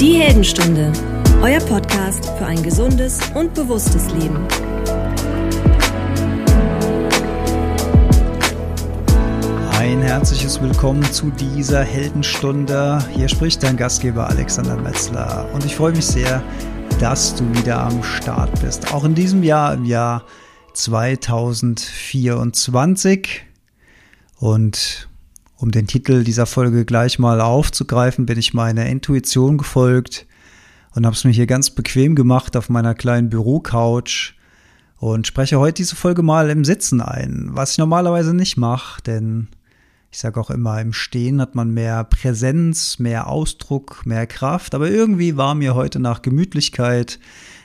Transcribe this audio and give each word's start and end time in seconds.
Die 0.00 0.14
Heldenstunde, 0.14 0.92
euer 1.42 1.58
Podcast 1.58 2.24
für 2.38 2.46
ein 2.46 2.62
gesundes 2.62 3.18
und 3.34 3.52
bewusstes 3.54 4.08
Leben. 4.12 4.46
Ein 9.72 10.00
herzliches 10.00 10.62
Willkommen 10.62 11.02
zu 11.02 11.32
dieser 11.32 11.82
Heldenstunde. 11.82 13.04
Hier 13.12 13.28
spricht 13.28 13.64
dein 13.64 13.76
Gastgeber 13.76 14.28
Alexander 14.28 14.76
Metzler 14.76 15.50
und 15.52 15.64
ich 15.64 15.74
freue 15.74 15.90
mich 15.90 16.06
sehr, 16.06 16.44
dass 17.00 17.34
du 17.34 17.42
wieder 17.56 17.80
am 17.80 18.00
Start 18.04 18.60
bist. 18.60 18.94
Auch 18.94 19.02
in 19.02 19.16
diesem 19.16 19.42
Jahr, 19.42 19.74
im 19.74 19.84
Jahr 19.84 20.22
2024. 20.74 23.46
Und 24.38 25.07
um 25.58 25.72
den 25.72 25.86
Titel 25.86 26.22
dieser 26.22 26.46
Folge 26.46 26.84
gleich 26.84 27.18
mal 27.18 27.40
aufzugreifen, 27.40 28.26
bin 28.26 28.38
ich 28.38 28.54
meiner 28.54 28.86
Intuition 28.86 29.58
gefolgt 29.58 30.26
und 30.94 31.04
habe 31.04 31.16
es 31.16 31.24
mir 31.24 31.32
hier 31.32 31.46
ganz 31.46 31.70
bequem 31.70 32.14
gemacht 32.14 32.56
auf 32.56 32.68
meiner 32.68 32.94
kleinen 32.94 33.28
Bürocouch 33.28 34.34
und 34.98 35.26
spreche 35.26 35.58
heute 35.58 35.82
diese 35.82 35.96
Folge 35.96 36.22
mal 36.22 36.48
im 36.50 36.64
Sitzen 36.64 37.00
ein, 37.00 37.50
was 37.52 37.72
ich 37.72 37.78
normalerweise 37.78 38.34
nicht 38.34 38.56
mache, 38.56 39.02
denn 39.02 39.48
ich 40.10 40.20
sage 40.20 40.40
auch 40.40 40.50
immer, 40.50 40.80
im 40.80 40.92
Stehen 40.92 41.40
hat 41.40 41.54
man 41.54 41.74
mehr 41.74 42.04
Präsenz, 42.04 42.98
mehr 42.98 43.26
Ausdruck, 43.26 44.06
mehr 44.06 44.26
Kraft, 44.26 44.74
aber 44.74 44.88
irgendwie 44.88 45.36
war 45.36 45.54
mir 45.54 45.74
heute 45.74 45.98
nach 45.98 46.22
Gemütlichkeit. 46.22 47.18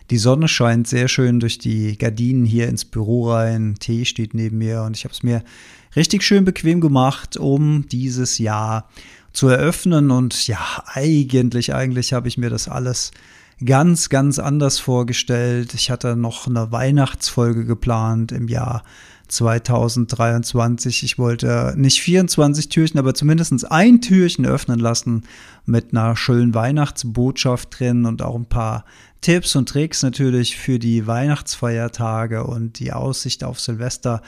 Die 0.10 0.18
Sonne 0.18 0.48
scheint 0.50 0.88
sehr 0.88 1.08
schön 1.08 1.40
durch 1.40 1.60
die 1.60 1.98
Gardinen 1.98 2.44
hier 2.44 2.68
ins 2.68 2.86
Büro 2.86 3.32
rein, 3.32 3.76
Tee 3.80 4.04
steht 4.04 4.34
neben 4.34 4.58
mir 4.58 4.82
und 4.82 4.98
ich 4.98 5.06
habe 5.06 5.14
es 5.14 5.24
mir 5.24 5.44
richtig 5.96 6.24
schön 6.24 6.46
bequem 6.46 6.82
gemacht, 6.82 7.38
um 7.38 7.88
dieses 7.88 8.38
Jahr 8.38 8.90
zu 9.32 9.48
eröffnen. 9.48 10.12
Und 10.12 10.48
ja, 10.48 10.84
eigentlich, 10.86 11.74
eigentlich 11.74 12.14
habe 12.14 12.28
ich 12.28 12.38
mir 12.38 12.50
das 12.50 12.68
alles 12.68 13.12
ganz, 13.64 14.10
ganz 14.10 14.40
anders 14.40 14.80
vorgestellt. 14.80 15.74
Ich 15.74 15.90
hatte 15.90 16.16
noch 16.16 16.48
eine 16.48 16.72
Weihnachtsfolge 16.72 17.66
geplant 17.66 18.32
im 18.32 18.48
Jahr 18.48 18.84
2023. 19.28 21.04
Ich 21.04 21.18
wollte 21.18 21.74
nicht 21.76 22.02
24 22.02 22.70
Türchen, 22.70 23.00
aber 23.00 23.14
zumindest 23.14 23.72
ein 23.72 24.02
Türchen 24.02 24.46
öffnen 24.46 24.80
lassen 24.80 25.24
mit 25.66 25.92
einer 25.92 26.16
schönen 26.16 26.54
Weihnachtsbotschaft 26.54 27.80
drin 27.80 28.06
und 28.06 28.22
auch 28.22 28.36
ein 28.36 28.46
paar 28.46 28.86
Tipps 29.22 29.56
und 29.56 29.70
Tricks 29.70 30.04
natürlich 30.04 30.58
für 30.58 30.80
die 30.80 31.08
Weihnachtsfeiertage 31.08 32.44
und 32.44 32.80
die 32.80 32.92
Aussicht 32.92 33.44
auf 33.44 33.60
Silvester. 33.60 34.22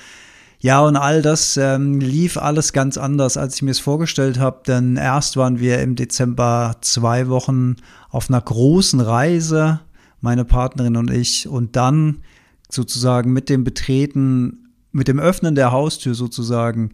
Ja, 0.66 0.82
und 0.82 0.96
all 0.96 1.22
das 1.22 1.58
ähm, 1.58 2.00
lief 2.00 2.38
alles 2.38 2.74
ganz 2.74 2.98
anders, 2.98 3.38
als 3.38 3.54
ich 3.54 3.62
mir 3.62 3.70
es 3.70 3.78
vorgestellt 3.78 4.40
habe. 4.40 4.64
Denn 4.66 4.98
erst 4.98 5.38
waren 5.38 5.60
wir 5.60 5.80
im 5.80 5.96
Dezember 5.96 6.78
zwei 6.82 7.28
Wochen 7.28 7.76
auf 8.10 8.32
einer 8.32 8.42
großen 8.42 9.00
Reise, 9.00 9.82
meine 10.22 10.44
Partnerin 10.44 10.98
und 10.98 11.12
ich. 11.12 11.48
Und 11.48 11.76
dann 11.76 12.18
sozusagen 12.68 13.32
mit 13.32 13.48
dem 13.48 13.64
Betreten 13.64 14.72
mit 14.92 15.08
dem 15.08 15.20
Öffnen 15.20 15.54
der 15.54 15.72
Haustür 15.72 16.16
sozusagen 16.16 16.94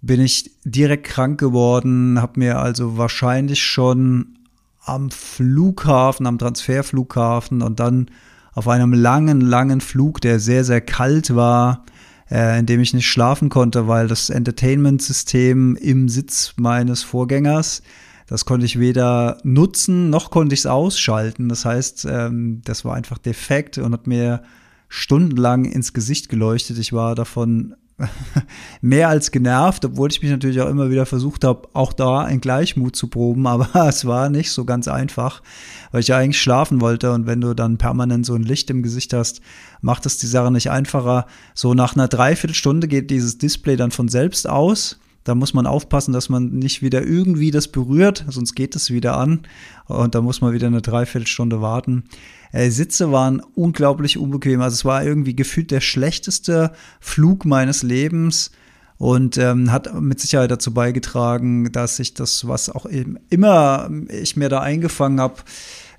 bin 0.00 0.20
ich 0.20 0.52
direkt 0.64 1.02
krank 1.02 1.40
geworden, 1.40 2.22
habe 2.22 2.38
mir 2.38 2.60
also 2.60 2.98
wahrscheinlich 2.98 3.64
schon 3.64 4.38
am 4.84 5.10
Flughafen, 5.10 6.28
am 6.28 6.38
Transferflughafen 6.38 7.62
und 7.62 7.80
dann 7.80 8.12
auf 8.52 8.68
einem 8.68 8.92
langen, 8.92 9.40
langen 9.40 9.80
Flug, 9.80 10.20
der 10.20 10.38
sehr, 10.38 10.62
sehr 10.62 10.80
kalt 10.80 11.34
war, 11.34 11.84
äh, 12.32 12.58
in 12.58 12.66
dem 12.66 12.80
ich 12.80 12.94
nicht 12.94 13.08
schlafen 13.08 13.50
konnte, 13.50 13.86
weil 13.88 14.08
das 14.08 14.30
Entertainment-System 14.30 15.76
im 15.76 16.08
Sitz 16.08 16.54
meines 16.56 17.02
Vorgängers, 17.02 17.82
das 18.26 18.46
konnte 18.46 18.64
ich 18.64 18.78
weder 18.78 19.38
nutzen, 19.42 20.08
noch 20.08 20.30
konnte 20.30 20.54
ich 20.54 20.60
es 20.60 20.66
ausschalten. 20.66 21.50
Das 21.50 21.66
heißt, 21.66 22.06
ähm, 22.10 22.62
das 22.64 22.84
war 22.84 22.94
einfach 22.94 23.18
defekt 23.18 23.76
und 23.76 23.92
hat 23.92 24.06
mir 24.06 24.42
stundenlang 24.88 25.66
ins 25.66 25.92
Gesicht 25.92 26.30
geleuchtet. 26.30 26.78
Ich 26.78 26.94
war 26.94 27.14
davon 27.14 27.74
mehr 28.80 29.08
als 29.08 29.30
genervt, 29.30 29.84
obwohl 29.84 30.10
ich 30.10 30.22
mich 30.22 30.30
natürlich 30.30 30.60
auch 30.60 30.68
immer 30.68 30.90
wieder 30.90 31.06
versucht 31.06 31.44
habe, 31.44 31.68
auch 31.72 31.92
da 31.92 32.20
ein 32.20 32.40
Gleichmut 32.40 32.96
zu 32.96 33.08
proben, 33.08 33.46
aber 33.48 33.88
es 33.88 34.04
war 34.04 34.28
nicht 34.28 34.50
so 34.50 34.64
ganz 34.64 34.88
einfach, 34.88 35.42
weil 35.90 36.00
ich 36.00 36.08
ja 36.08 36.18
eigentlich 36.18 36.40
schlafen 36.40 36.80
wollte 36.80 37.12
und 37.12 37.26
wenn 37.26 37.40
du 37.40 37.54
dann 37.54 37.78
permanent 37.78 38.26
so 38.26 38.34
ein 38.34 38.42
Licht 38.42 38.70
im 38.70 38.82
Gesicht 38.82 39.12
hast, 39.12 39.40
macht 39.80 40.06
es 40.06 40.18
die 40.18 40.26
Sache 40.26 40.50
nicht 40.50 40.70
einfacher. 40.70 41.26
So 41.54 41.74
nach 41.74 41.94
einer 41.94 42.08
Dreiviertelstunde 42.08 42.88
geht 42.88 43.10
dieses 43.10 43.38
Display 43.38 43.76
dann 43.76 43.90
von 43.90 44.08
selbst 44.08 44.48
aus. 44.48 44.98
Da 45.24 45.34
muss 45.34 45.54
man 45.54 45.66
aufpassen, 45.66 46.12
dass 46.12 46.28
man 46.28 46.50
nicht 46.50 46.82
wieder 46.82 47.02
irgendwie 47.02 47.50
das 47.50 47.68
berührt, 47.68 48.24
sonst 48.28 48.54
geht 48.54 48.74
es 48.74 48.90
wieder 48.90 49.16
an 49.16 49.42
und 49.86 50.14
da 50.14 50.20
muss 50.20 50.40
man 50.40 50.52
wieder 50.52 50.66
eine 50.66 50.82
Dreiviertelstunde 50.82 51.60
warten. 51.60 52.04
Äh, 52.52 52.70
Sitze 52.70 53.12
waren 53.12 53.40
unglaublich 53.54 54.18
unbequem. 54.18 54.60
Also 54.60 54.74
es 54.74 54.84
war 54.84 55.04
irgendwie 55.04 55.36
gefühlt 55.36 55.70
der 55.70 55.80
schlechteste 55.80 56.72
Flug 57.00 57.44
meines 57.44 57.82
Lebens 57.82 58.50
und 58.98 59.36
ähm, 59.38 59.72
hat 59.72 60.00
mit 60.00 60.20
Sicherheit 60.20 60.50
dazu 60.50 60.72
beigetragen, 60.72 61.72
dass 61.72 61.98
ich 61.98 62.14
das, 62.14 62.46
was 62.46 62.68
auch 62.68 62.86
immer 62.86 63.90
ich 64.08 64.36
mir 64.36 64.48
da 64.48 64.60
eingefangen 64.60 65.20
habe, 65.20 65.36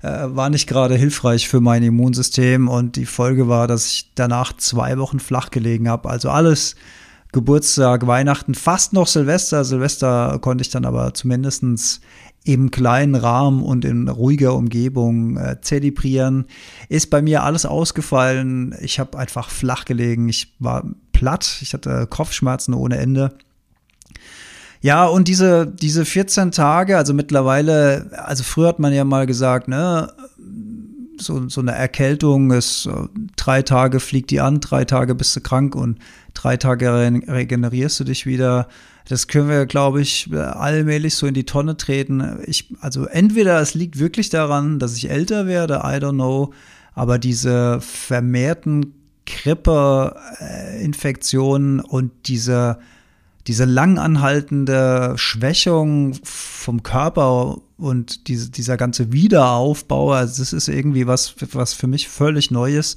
äh, 0.02 0.08
war 0.28 0.48
nicht 0.48 0.66
gerade 0.66 0.96
hilfreich 0.96 1.48
für 1.48 1.60
mein 1.60 1.82
Immunsystem 1.82 2.68
und 2.68 2.96
die 2.96 3.06
Folge 3.06 3.48
war, 3.48 3.68
dass 3.68 3.86
ich 3.86 4.10
danach 4.14 4.56
zwei 4.56 4.96
Wochen 4.98 5.20
flach 5.20 5.50
gelegen 5.50 5.88
habe. 5.88 6.08
Also 6.08 6.30
alles 6.30 6.76
Geburtstag, 7.34 8.06
Weihnachten, 8.06 8.54
fast 8.54 8.92
noch 8.92 9.08
Silvester. 9.08 9.64
Silvester 9.64 10.38
konnte 10.38 10.62
ich 10.62 10.70
dann 10.70 10.84
aber 10.84 11.14
zumindestens 11.14 12.00
im 12.44 12.70
kleinen 12.70 13.16
Rahmen 13.16 13.60
und 13.60 13.84
in 13.84 14.08
ruhiger 14.08 14.54
Umgebung 14.54 15.36
äh, 15.36 15.60
zelebrieren. 15.60 16.44
Ist 16.88 17.10
bei 17.10 17.22
mir 17.22 17.42
alles 17.42 17.66
ausgefallen. 17.66 18.76
Ich 18.80 19.00
habe 19.00 19.18
einfach 19.18 19.50
flach 19.50 19.84
gelegen. 19.84 20.28
Ich 20.28 20.54
war 20.60 20.84
platt. 21.12 21.58
Ich 21.60 21.74
hatte 21.74 22.06
Kopfschmerzen 22.08 22.72
ohne 22.72 22.98
Ende. 22.98 23.36
Ja, 24.80 25.06
und 25.06 25.26
diese, 25.26 25.66
diese 25.66 26.04
14 26.04 26.52
Tage, 26.52 26.96
also 26.96 27.14
mittlerweile, 27.14 28.10
also 28.16 28.44
früher 28.44 28.68
hat 28.68 28.78
man 28.78 28.92
ja 28.92 29.02
mal 29.02 29.26
gesagt, 29.26 29.66
ne, 29.66 30.12
so, 31.24 31.48
so 31.48 31.60
eine 31.60 31.72
Erkältung 31.72 32.50
ist, 32.50 32.86
äh, 32.86 33.08
drei 33.36 33.62
Tage 33.62 34.00
fliegt 34.00 34.30
die 34.30 34.40
an, 34.40 34.60
drei 34.60 34.84
Tage 34.84 35.14
bist 35.14 35.34
du 35.36 35.40
krank 35.40 35.74
und 35.74 35.98
drei 36.34 36.56
Tage 36.56 36.90
regenerierst 37.26 38.00
du 38.00 38.04
dich 38.04 38.26
wieder. 38.26 38.68
Das 39.08 39.28
können 39.28 39.48
wir, 39.48 39.66
glaube 39.66 40.00
ich, 40.00 40.30
allmählich 40.32 41.16
so 41.16 41.26
in 41.26 41.34
die 41.34 41.44
Tonne 41.44 41.76
treten. 41.76 42.38
Ich, 42.46 42.72
also 42.80 43.04
entweder 43.06 43.60
es 43.60 43.74
liegt 43.74 43.98
wirklich 43.98 44.30
daran, 44.30 44.78
dass 44.78 44.96
ich 44.96 45.10
älter 45.10 45.46
werde, 45.46 45.82
I 45.84 45.98
don't 45.98 46.12
know, 46.12 46.54
aber 46.94 47.18
diese 47.18 47.80
vermehrten 47.80 48.94
Grippeinfektionen 49.26 51.80
und 51.80 52.12
diese, 52.26 52.78
diese 53.46 53.66
langanhaltende 53.66 55.12
Schwächung 55.16 56.14
vom 56.22 56.82
Körper 56.82 57.58
und 57.76 58.28
diese, 58.28 58.50
dieser 58.50 58.76
ganze 58.76 59.12
Wiederaufbau, 59.12 60.12
also 60.12 60.42
das 60.42 60.52
ist 60.52 60.68
irgendwie 60.68 61.06
was, 61.06 61.34
was 61.52 61.74
für 61.74 61.86
mich 61.86 62.08
völlig 62.08 62.50
Neues. 62.50 62.96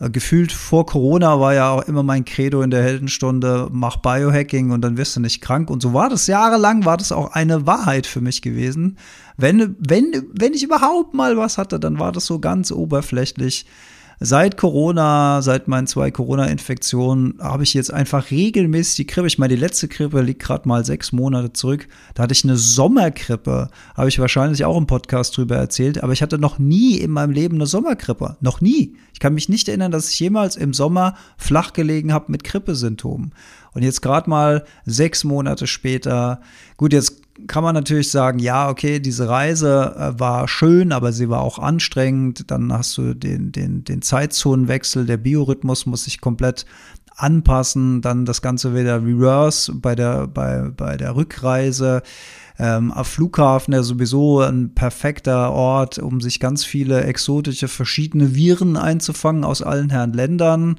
Äh, 0.00 0.10
gefühlt 0.10 0.52
vor 0.52 0.86
Corona 0.86 1.40
war 1.40 1.54
ja 1.54 1.70
auch 1.70 1.82
immer 1.82 2.02
mein 2.02 2.24
Credo 2.24 2.62
in 2.62 2.70
der 2.70 2.82
Heldenstunde, 2.82 3.68
mach 3.70 3.96
Biohacking 3.96 4.70
und 4.70 4.80
dann 4.82 4.96
wirst 4.96 5.16
du 5.16 5.20
nicht 5.20 5.40
krank. 5.40 5.70
Und 5.70 5.82
so 5.82 5.92
war 5.92 6.08
das 6.08 6.26
jahrelang, 6.26 6.84
war 6.84 6.96
das 6.96 7.12
auch 7.12 7.32
eine 7.32 7.66
Wahrheit 7.66 8.06
für 8.06 8.20
mich 8.20 8.42
gewesen. 8.42 8.96
Wenn, 9.36 9.76
wenn, 9.78 10.26
wenn 10.32 10.54
ich 10.54 10.62
überhaupt 10.62 11.14
mal 11.14 11.36
was 11.36 11.58
hatte, 11.58 11.78
dann 11.78 11.98
war 11.98 12.12
das 12.12 12.26
so 12.26 12.38
ganz 12.38 12.72
oberflächlich. 12.72 13.66
Seit 14.20 14.56
Corona, 14.56 15.42
seit 15.42 15.68
meinen 15.68 15.86
zwei 15.86 16.10
Corona-Infektionen, 16.10 17.38
habe 17.40 17.62
ich 17.62 17.72
jetzt 17.72 17.92
einfach 17.92 18.32
regelmäßig 18.32 18.96
die 18.96 19.06
Grippe. 19.06 19.28
Ich 19.28 19.38
meine, 19.38 19.54
die 19.54 19.60
letzte 19.60 19.86
Grippe 19.86 20.20
liegt 20.22 20.42
gerade 20.42 20.66
mal 20.66 20.84
sechs 20.84 21.12
Monate 21.12 21.52
zurück. 21.52 21.86
Da 22.14 22.24
hatte 22.24 22.32
ich 22.32 22.42
eine 22.42 22.56
Sommergrippe. 22.56 23.68
Habe 23.94 24.08
ich 24.08 24.18
wahrscheinlich 24.18 24.64
auch 24.64 24.76
im 24.76 24.88
Podcast 24.88 25.36
drüber 25.36 25.54
erzählt. 25.54 26.02
Aber 26.02 26.12
ich 26.12 26.20
hatte 26.20 26.36
noch 26.36 26.58
nie 26.58 26.96
in 26.96 27.12
meinem 27.12 27.30
Leben 27.30 27.54
eine 27.54 27.66
Sommergrippe. 27.66 28.36
Noch 28.40 28.60
nie. 28.60 28.96
Ich 29.12 29.20
kann 29.20 29.34
mich 29.34 29.48
nicht 29.48 29.68
erinnern, 29.68 29.92
dass 29.92 30.10
ich 30.10 30.18
jemals 30.18 30.56
im 30.56 30.74
Sommer 30.74 31.14
flach 31.36 31.72
gelegen 31.72 32.12
habe 32.12 32.32
mit 32.32 32.42
Grippesymptomen. 32.42 33.32
Und 33.72 33.82
jetzt 33.84 34.02
gerade 34.02 34.28
mal 34.28 34.64
sechs 34.84 35.22
Monate 35.22 35.68
später, 35.68 36.40
gut, 36.76 36.92
jetzt 36.92 37.22
kann 37.46 37.62
man 37.62 37.74
natürlich 37.74 38.10
sagen, 38.10 38.38
ja, 38.38 38.68
okay, 38.68 38.98
diese 39.00 39.28
Reise 39.28 39.94
äh, 39.96 40.20
war 40.20 40.48
schön, 40.48 40.92
aber 40.92 41.12
sie 41.12 41.28
war 41.28 41.40
auch 41.40 41.58
anstrengend. 41.58 42.50
Dann 42.50 42.72
hast 42.72 42.96
du 42.98 43.14
den, 43.14 43.52
den, 43.52 43.84
den 43.84 44.02
Zeitzonenwechsel, 44.02 45.06
der 45.06 45.16
Biorhythmus 45.18 45.86
muss 45.86 46.04
sich 46.04 46.20
komplett 46.20 46.66
anpassen, 47.16 48.00
dann 48.00 48.24
das 48.24 48.42
Ganze 48.42 48.74
wieder 48.74 49.02
reverse 49.02 49.74
bei 49.74 49.94
der, 49.94 50.26
bei, 50.26 50.70
bei 50.76 50.96
der 50.96 51.16
Rückreise. 51.16 52.02
Ähm, 52.60 52.92
auf 52.92 53.06
Flughafen 53.06 53.72
ja 53.72 53.82
sowieso 53.82 54.40
ein 54.40 54.74
perfekter 54.74 55.52
Ort, 55.52 55.98
um 55.98 56.20
sich 56.20 56.40
ganz 56.40 56.64
viele 56.64 57.04
exotische 57.04 57.68
verschiedene 57.68 58.34
Viren 58.34 58.76
einzufangen 58.76 59.44
aus 59.44 59.62
allen 59.62 59.90
Herren 59.90 60.12
Ländern. 60.12 60.76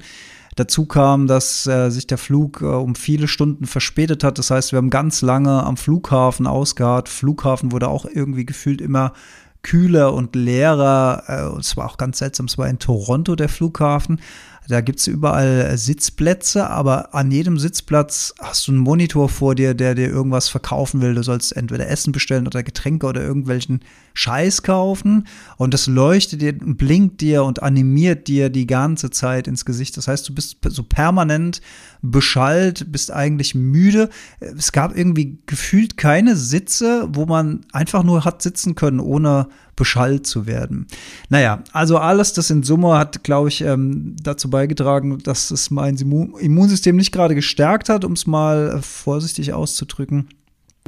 Dazu 0.56 0.86
kam, 0.86 1.26
dass 1.26 1.66
äh, 1.66 1.90
sich 1.90 2.06
der 2.06 2.18
Flug 2.18 2.60
äh, 2.60 2.64
um 2.64 2.94
viele 2.94 3.28
Stunden 3.28 3.66
verspätet 3.66 4.24
hat. 4.24 4.38
Das 4.38 4.50
heißt, 4.50 4.72
wir 4.72 4.78
haben 4.78 4.90
ganz 4.90 5.22
lange 5.22 5.62
am 5.64 5.76
Flughafen 5.76 6.46
ausgeharrt. 6.46 7.08
Flughafen 7.08 7.72
wurde 7.72 7.88
auch 7.88 8.04
irgendwie 8.04 8.44
gefühlt 8.44 8.80
immer 8.80 9.12
kühler 9.62 10.12
und 10.14 10.34
leerer. 10.34 11.22
Äh, 11.26 11.58
es 11.58 11.76
war 11.76 11.86
auch 11.86 11.96
ganz 11.96 12.18
seltsam, 12.18 12.46
es 12.46 12.58
war 12.58 12.68
in 12.68 12.78
Toronto 12.78 13.36
der 13.36 13.48
Flughafen. 13.48 14.20
Da 14.68 14.80
gibt 14.80 15.00
es 15.00 15.06
überall 15.08 15.72
äh, 15.72 15.76
Sitzplätze, 15.76 16.68
aber 16.68 17.14
an 17.14 17.30
jedem 17.30 17.58
Sitzplatz 17.58 18.34
hast 18.40 18.68
du 18.68 18.72
einen 18.72 18.80
Monitor 18.80 19.28
vor 19.28 19.54
dir, 19.54 19.74
der 19.74 19.94
dir 19.94 20.08
irgendwas 20.08 20.48
verkaufen 20.48 21.00
will. 21.00 21.14
Du 21.14 21.22
sollst 21.22 21.56
entweder 21.56 21.88
Essen 21.88 22.12
bestellen 22.12 22.46
oder 22.46 22.62
Getränke 22.62 23.06
oder 23.06 23.22
irgendwelchen 23.22 23.80
Scheiß 24.14 24.62
kaufen. 24.62 25.26
Und 25.56 25.74
das 25.74 25.86
leuchtet 25.86 26.42
dir 26.42 26.54
und 26.60 26.76
blinkt 26.76 27.20
dir 27.20 27.44
und 27.44 27.62
animiert 27.62 28.28
dir 28.28 28.50
die 28.50 28.66
ganze 28.66 29.10
Zeit 29.10 29.46
ins 29.46 29.64
Gesicht. 29.64 29.96
Das 29.96 30.08
heißt, 30.08 30.28
du 30.28 30.34
bist 30.34 30.58
so 30.64 30.82
permanent 30.82 31.60
beschallt, 32.02 32.90
bist 32.92 33.12
eigentlich 33.12 33.54
müde. 33.54 34.08
Es 34.40 34.72
gab 34.72 34.96
irgendwie 34.96 35.38
gefühlt 35.46 35.96
keine 35.96 36.36
Sitze, 36.36 37.08
wo 37.12 37.26
man 37.26 37.60
einfach 37.72 38.02
nur 38.02 38.24
hat 38.24 38.42
sitzen 38.42 38.74
können, 38.74 39.00
ohne 39.00 39.48
beschallt 39.76 40.26
zu 40.26 40.46
werden. 40.46 40.86
Naja, 41.30 41.62
also 41.72 41.96
alles 41.96 42.34
das 42.34 42.50
in 42.50 42.62
Summe 42.62 42.98
hat, 42.98 43.24
glaube 43.24 43.48
ich, 43.48 43.62
ähm, 43.62 44.14
dazu 44.22 44.50
beigetragen, 44.50 45.18
dass 45.18 45.50
es 45.50 45.70
mein 45.70 45.96
Immunsystem 45.96 46.96
nicht 46.96 47.12
gerade 47.12 47.34
gestärkt 47.34 47.88
hat, 47.88 48.04
um 48.04 48.12
es 48.12 48.26
mal 48.26 48.76
äh, 48.76 48.82
vorsichtig 48.82 49.54
auszudrücken. 49.54 50.28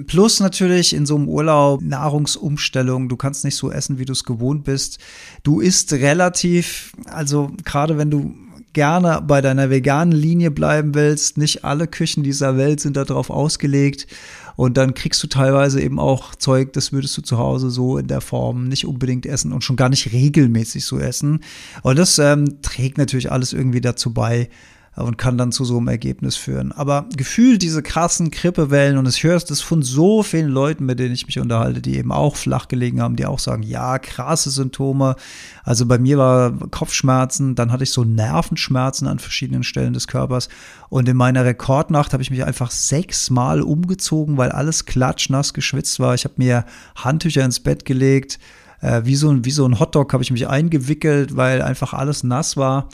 Plus 0.06 0.40
natürlich 0.40 0.94
in 0.94 1.06
so 1.06 1.16
einem 1.16 1.28
Urlaub 1.28 1.82
Nahrungsumstellung. 1.82 3.08
Du 3.08 3.16
kannst 3.16 3.44
nicht 3.44 3.56
so 3.56 3.70
essen, 3.70 3.98
wie 3.98 4.04
du 4.04 4.12
es 4.12 4.24
gewohnt 4.24 4.64
bist. 4.64 4.98
Du 5.42 5.60
isst 5.60 5.92
relativ, 5.92 6.92
also 7.06 7.50
gerade 7.64 7.98
wenn 7.98 8.10
du 8.10 8.34
gerne 8.72 9.22
bei 9.26 9.40
deiner 9.40 9.70
veganen 9.70 10.12
Linie 10.12 10.50
bleiben 10.50 10.94
willst, 10.94 11.36
nicht 11.36 11.64
alle 11.64 11.86
Küchen 11.86 12.22
dieser 12.22 12.56
Welt 12.56 12.80
sind 12.80 12.96
darauf 12.96 13.30
ausgelegt. 13.30 14.06
Und 14.56 14.76
dann 14.76 14.94
kriegst 14.94 15.22
du 15.22 15.26
teilweise 15.26 15.80
eben 15.80 15.98
auch 15.98 16.34
Zeug, 16.34 16.72
das 16.74 16.92
würdest 16.92 17.16
du 17.16 17.22
zu 17.22 17.38
Hause 17.38 17.70
so 17.70 17.96
in 17.96 18.06
der 18.06 18.20
Form 18.20 18.68
nicht 18.68 18.86
unbedingt 18.86 19.26
essen 19.26 19.52
und 19.52 19.64
schon 19.64 19.76
gar 19.76 19.88
nicht 19.88 20.12
regelmäßig 20.12 20.84
so 20.84 20.98
essen. 20.98 21.40
Und 21.82 21.98
das 21.98 22.18
ähm, 22.18 22.60
trägt 22.62 22.98
natürlich 22.98 23.32
alles 23.32 23.52
irgendwie 23.52 23.80
dazu 23.80 24.12
bei, 24.12 24.48
und 24.94 25.16
kann 25.16 25.38
dann 25.38 25.52
zu 25.52 25.64
so 25.64 25.78
einem 25.78 25.88
Ergebnis 25.88 26.36
führen. 26.36 26.72
Aber 26.72 27.06
gefühlt 27.16 27.62
diese 27.62 27.82
krassen 27.82 28.30
Grippewellen 28.30 28.98
und 28.98 29.08
ich 29.08 29.22
höre 29.22 29.38
das 29.38 29.60
von 29.60 29.82
so 29.82 30.22
vielen 30.22 30.48
Leuten, 30.48 30.84
mit 30.84 30.98
denen 30.98 31.14
ich 31.14 31.26
mich 31.26 31.38
unterhalte, 31.38 31.80
die 31.80 31.96
eben 31.96 32.12
auch 32.12 32.36
flach 32.36 32.68
gelegen 32.68 33.00
haben, 33.00 33.16
die 33.16 33.24
auch 33.24 33.38
sagen, 33.38 33.62
ja, 33.62 33.98
krasse 33.98 34.50
Symptome. 34.50 35.16
Also 35.64 35.86
bei 35.86 35.98
mir 35.98 36.18
war 36.18 36.52
Kopfschmerzen, 36.70 37.54
dann 37.54 37.72
hatte 37.72 37.84
ich 37.84 37.92
so 37.92 38.04
Nervenschmerzen 38.04 39.08
an 39.08 39.18
verschiedenen 39.18 39.62
Stellen 39.62 39.94
des 39.94 40.08
Körpers 40.08 40.48
und 40.90 41.08
in 41.08 41.16
meiner 41.16 41.44
Rekordnacht 41.44 42.12
habe 42.12 42.22
ich 42.22 42.30
mich 42.30 42.44
einfach 42.44 42.70
sechsmal 42.70 43.62
umgezogen, 43.62 44.36
weil 44.36 44.52
alles 44.52 44.84
klatschnass 44.84 45.54
geschwitzt 45.54 46.00
war. 46.00 46.14
Ich 46.14 46.24
habe 46.24 46.34
mir 46.36 46.66
Handtücher 46.96 47.44
ins 47.44 47.60
Bett 47.60 47.86
gelegt, 47.86 48.38
äh, 48.82 49.02
wie, 49.04 49.16
so 49.16 49.30
ein, 49.30 49.44
wie 49.46 49.50
so 49.52 49.64
ein 49.64 49.80
Hotdog 49.80 50.12
habe 50.12 50.22
ich 50.22 50.30
mich 50.30 50.48
eingewickelt, 50.48 51.36
weil 51.36 51.62
einfach 51.62 51.94
alles 51.94 52.24
nass 52.24 52.58
war. 52.58 52.88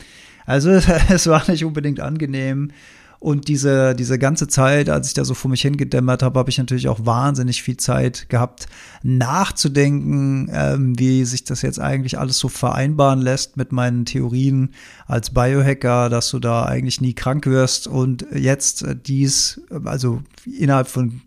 Also 0.48 0.70
es 1.10 1.26
war 1.26 1.48
nicht 1.48 1.64
unbedingt 1.64 2.00
angenehm. 2.00 2.72
Und 3.20 3.48
diese, 3.48 3.96
diese 3.96 4.16
ganze 4.16 4.46
Zeit, 4.46 4.88
als 4.88 5.08
ich 5.08 5.14
da 5.14 5.24
so 5.24 5.34
vor 5.34 5.50
mich 5.50 5.62
hingedämmert 5.62 6.22
habe, 6.22 6.38
habe 6.38 6.50
ich 6.50 6.58
natürlich 6.58 6.88
auch 6.88 7.04
wahnsinnig 7.04 7.64
viel 7.64 7.76
Zeit 7.76 8.28
gehabt, 8.28 8.68
nachzudenken, 9.02 10.48
ähm, 10.52 10.96
wie 10.98 11.24
sich 11.24 11.42
das 11.42 11.62
jetzt 11.62 11.80
eigentlich 11.80 12.16
alles 12.16 12.38
so 12.38 12.48
vereinbaren 12.48 13.20
lässt 13.20 13.56
mit 13.56 13.72
meinen 13.72 14.04
Theorien 14.04 14.70
als 15.06 15.30
Biohacker, 15.30 16.08
dass 16.10 16.30
du 16.30 16.38
da 16.38 16.64
eigentlich 16.64 17.00
nie 17.00 17.12
krank 17.12 17.46
wirst 17.46 17.88
und 17.88 18.24
jetzt 18.32 18.86
dies, 19.04 19.60
also 19.84 20.22
innerhalb 20.46 20.86
von 20.86 21.20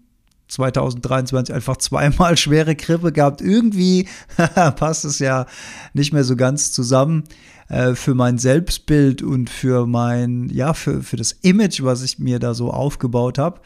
2023 0.48 1.54
einfach 1.54 1.78
zweimal 1.78 2.38
schwere 2.38 2.76
Grippe 2.76 3.12
gehabt. 3.12 3.42
Irgendwie 3.42 4.08
passt 4.78 5.04
es 5.04 5.20
ja 5.20 5.46
nicht 5.94 6.14
mehr 6.14 6.24
so 6.24 6.38
ganz 6.38 6.72
zusammen. 6.72 7.26
Äh, 7.72 7.96
für 7.96 8.16
mein 8.16 8.38
Selbstbild 8.38 9.22
und 9.22 9.50
für 9.50 9.88
mein, 9.88 10.50
ja, 10.50 10.74
für, 10.74 11.02
für 11.04 11.16
das 11.16 11.32
Image, 11.32 11.82
was 11.82 12.04
ich 12.04 12.20
mir 12.20 12.38
da 12.38 12.54
so 12.54 12.70
aufgebaut 12.70 13.38
habe. 13.38 13.62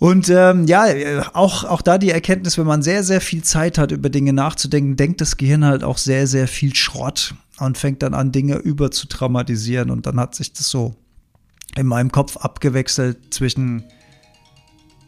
Und 0.00 0.30
ähm, 0.30 0.66
ja, 0.66 0.86
auch, 1.34 1.64
auch 1.64 1.82
da 1.82 1.98
die 1.98 2.10
Erkenntnis, 2.10 2.56
wenn 2.56 2.66
man 2.66 2.82
sehr, 2.82 3.04
sehr 3.04 3.20
viel 3.20 3.42
Zeit 3.42 3.76
hat, 3.76 3.92
über 3.92 4.08
Dinge 4.08 4.32
nachzudenken, 4.32 4.96
denkt 4.96 5.20
das 5.20 5.36
Gehirn 5.36 5.66
halt 5.66 5.84
auch 5.84 5.98
sehr, 5.98 6.26
sehr 6.26 6.48
viel 6.48 6.74
Schrott 6.74 7.34
und 7.58 7.76
fängt 7.76 8.02
dann 8.02 8.14
an, 8.14 8.32
Dinge 8.32 8.56
über 8.56 8.90
zu 8.90 9.06
dramatisieren. 9.06 9.90
Und 9.90 10.06
dann 10.06 10.18
hat 10.18 10.34
sich 10.34 10.54
das 10.54 10.70
so 10.70 10.94
in 11.76 11.86
meinem 11.86 12.10
Kopf 12.10 12.38
abgewechselt 12.38 13.34
zwischen, 13.34 13.84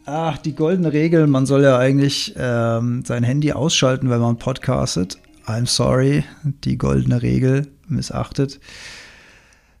ach, 0.05 0.37
die 0.37 0.53
goldene 0.53 0.93
Regel, 0.93 1.25
man 1.25 1.47
soll 1.47 1.63
ja 1.63 1.79
eigentlich 1.79 2.35
ähm, 2.37 3.03
sein 3.05 3.23
Handy 3.23 3.53
ausschalten, 3.53 4.11
wenn 4.11 4.21
man 4.21 4.37
podcastet. 4.37 5.17
I'm 5.51 5.67
sorry, 5.67 6.23
die 6.43 6.77
goldene 6.77 7.21
Regel 7.21 7.67
missachtet. 7.87 8.59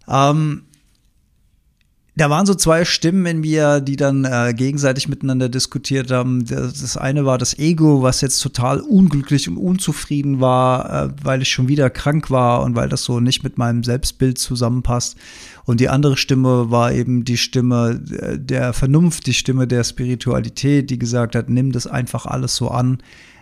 Ähm, 0.07 0.63
da 2.17 2.29
waren 2.29 2.45
so 2.45 2.53
zwei 2.53 2.83
Stimmen 2.83 3.25
in 3.25 3.39
mir, 3.39 3.79
die 3.79 3.95
dann 3.95 4.25
äh, 4.25 4.53
gegenseitig 4.53 5.07
miteinander 5.07 5.47
diskutiert 5.47 6.11
haben. 6.11 6.45
Das, 6.45 6.81
das, 6.81 6.97
eine 6.97 7.25
war 7.25 7.37
das 7.37 7.57
Ego, 7.57 8.01
was 8.01 8.19
jetzt 8.19 8.39
total 8.39 8.81
unglücklich 8.81 9.47
und 9.47 9.57
unzufrieden 9.57 10.41
war, 10.41 11.05
äh, 11.05 11.09
weil 11.23 11.41
ich 11.41 11.49
schon 11.49 11.69
wieder 11.69 11.89
krank 11.89 12.29
war 12.29 12.63
und 12.63 12.75
weil 12.75 12.89
das 12.89 13.05
so 13.05 13.21
nicht 13.21 13.43
mit 13.43 13.57
meinem 13.57 13.83
Selbstbild 13.85 14.37
zusammenpasst. 14.37 15.15
Und 15.71 15.79
die 15.79 15.87
andere 15.87 16.17
Stimme 16.17 16.69
war 16.69 16.91
eben 16.91 17.23
die 17.23 17.37
Stimme 17.37 18.01
äh, 18.11 18.37
der 18.37 18.73
Vernunft, 18.73 19.25
die 19.25 19.33
Stimme 19.33 19.67
der 19.67 19.85
Spiritualität, 19.85 20.89
die 20.89 20.99
gesagt 20.99 21.33
hat, 21.33 21.49
nimm 21.49 21.71
das 21.71 21.87
einfach 21.87 22.25
alles 22.25 22.57
so 22.57 22.67
an 22.67 22.97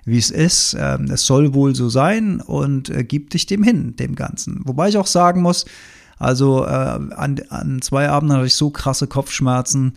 wie 0.05 0.19
es 0.19 0.29
ist. 0.29 0.77
Ähm, 0.79 1.09
es 1.09 1.25
soll 1.25 1.55
wohl 1.55 1.73
so 1.73 1.89
sein 1.89 2.39
und 2.39 2.91
äh, 2.91 3.03
gib 3.03 3.31
dich 3.31 3.47
dem 3.47 3.63
hin, 3.63 3.95
dem 3.95 4.13
Ganzen. 4.13 4.61
Wobei 4.65 4.89
ich 4.89 4.97
auch 4.97 5.07
sagen 5.07 5.41
muss, 5.41 5.65
also 6.19 6.65
äh, 6.65 6.67
an, 6.67 7.41
an 7.49 7.81
zwei 7.81 8.09
Abenden 8.09 8.37
hatte 8.37 8.45
ich 8.45 8.53
so 8.53 8.69
krasse 8.69 9.07
Kopfschmerzen, 9.07 9.93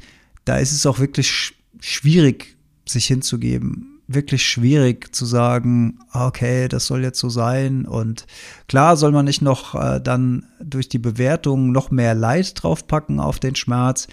da 0.47 0.57
ist 0.57 0.73
es 0.73 0.87
auch 0.87 1.01
wirklich 1.01 1.31
sch 1.31 1.53
schwierig, 1.81 2.57
sich 2.87 3.05
hinzugeben. 3.09 3.92
Wirklich 4.09 4.45
schwierig 4.45 5.15
zu 5.15 5.25
sagen, 5.25 5.99
okay, 6.13 6.69
das 6.69 6.87
soll 6.87 7.03
jetzt 7.03 7.19
so 7.19 7.29
sein. 7.29 7.87
Und 7.87 8.27
klar 8.69 8.97
soll 8.97 9.13
man 9.13 9.25
nicht 9.25 9.43
noch 9.43 9.75
äh, 9.75 10.01
dann 10.01 10.47
durch 10.61 10.89
die 10.89 10.99
Bewertung 10.99 11.73
noch 11.73 11.91
mehr 11.91 12.15
Leid 12.15 12.63
draufpacken 12.63 13.21
auf 13.21 13.39
den 13.39 13.55
Schmerz. 13.55 14.09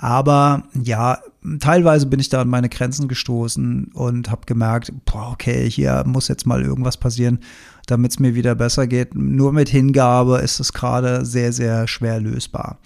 Aber 0.00 0.62
ja, 0.80 1.18
teilweise 1.58 2.06
bin 2.06 2.20
ich 2.20 2.28
da 2.28 2.40
an 2.40 2.48
meine 2.48 2.68
Grenzen 2.68 3.08
gestoßen 3.08 3.90
und 3.94 4.30
habe 4.30 4.42
gemerkt, 4.46 4.92
boah, 5.04 5.30
okay, 5.32 5.68
hier 5.68 6.04
muss 6.06 6.28
jetzt 6.28 6.46
mal 6.46 6.62
irgendwas 6.62 6.96
passieren, 6.96 7.40
damit 7.86 8.12
es 8.12 8.18
mir 8.20 8.36
wieder 8.36 8.54
besser 8.54 8.86
geht. 8.86 9.16
Nur 9.16 9.52
mit 9.52 9.68
Hingabe 9.68 10.38
ist 10.38 10.60
es 10.60 10.72
gerade 10.72 11.24
sehr, 11.24 11.52
sehr 11.52 11.88
schwer 11.88 12.20
lösbar. 12.20 12.78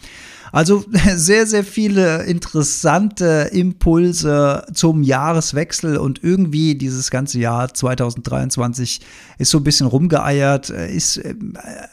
Also 0.52 0.84
sehr, 1.16 1.46
sehr 1.46 1.64
viele 1.64 2.24
interessante 2.24 3.48
Impulse 3.52 4.66
zum 4.74 5.02
Jahreswechsel 5.02 5.96
und 5.96 6.22
irgendwie 6.22 6.74
dieses 6.74 7.10
ganze 7.10 7.40
Jahr 7.40 7.72
2023 7.72 9.00
ist 9.38 9.50
so 9.50 9.58
ein 9.58 9.64
bisschen 9.64 9.86
rumgeeiert, 9.86 10.68
ist 10.68 11.16
äh, 11.16 11.34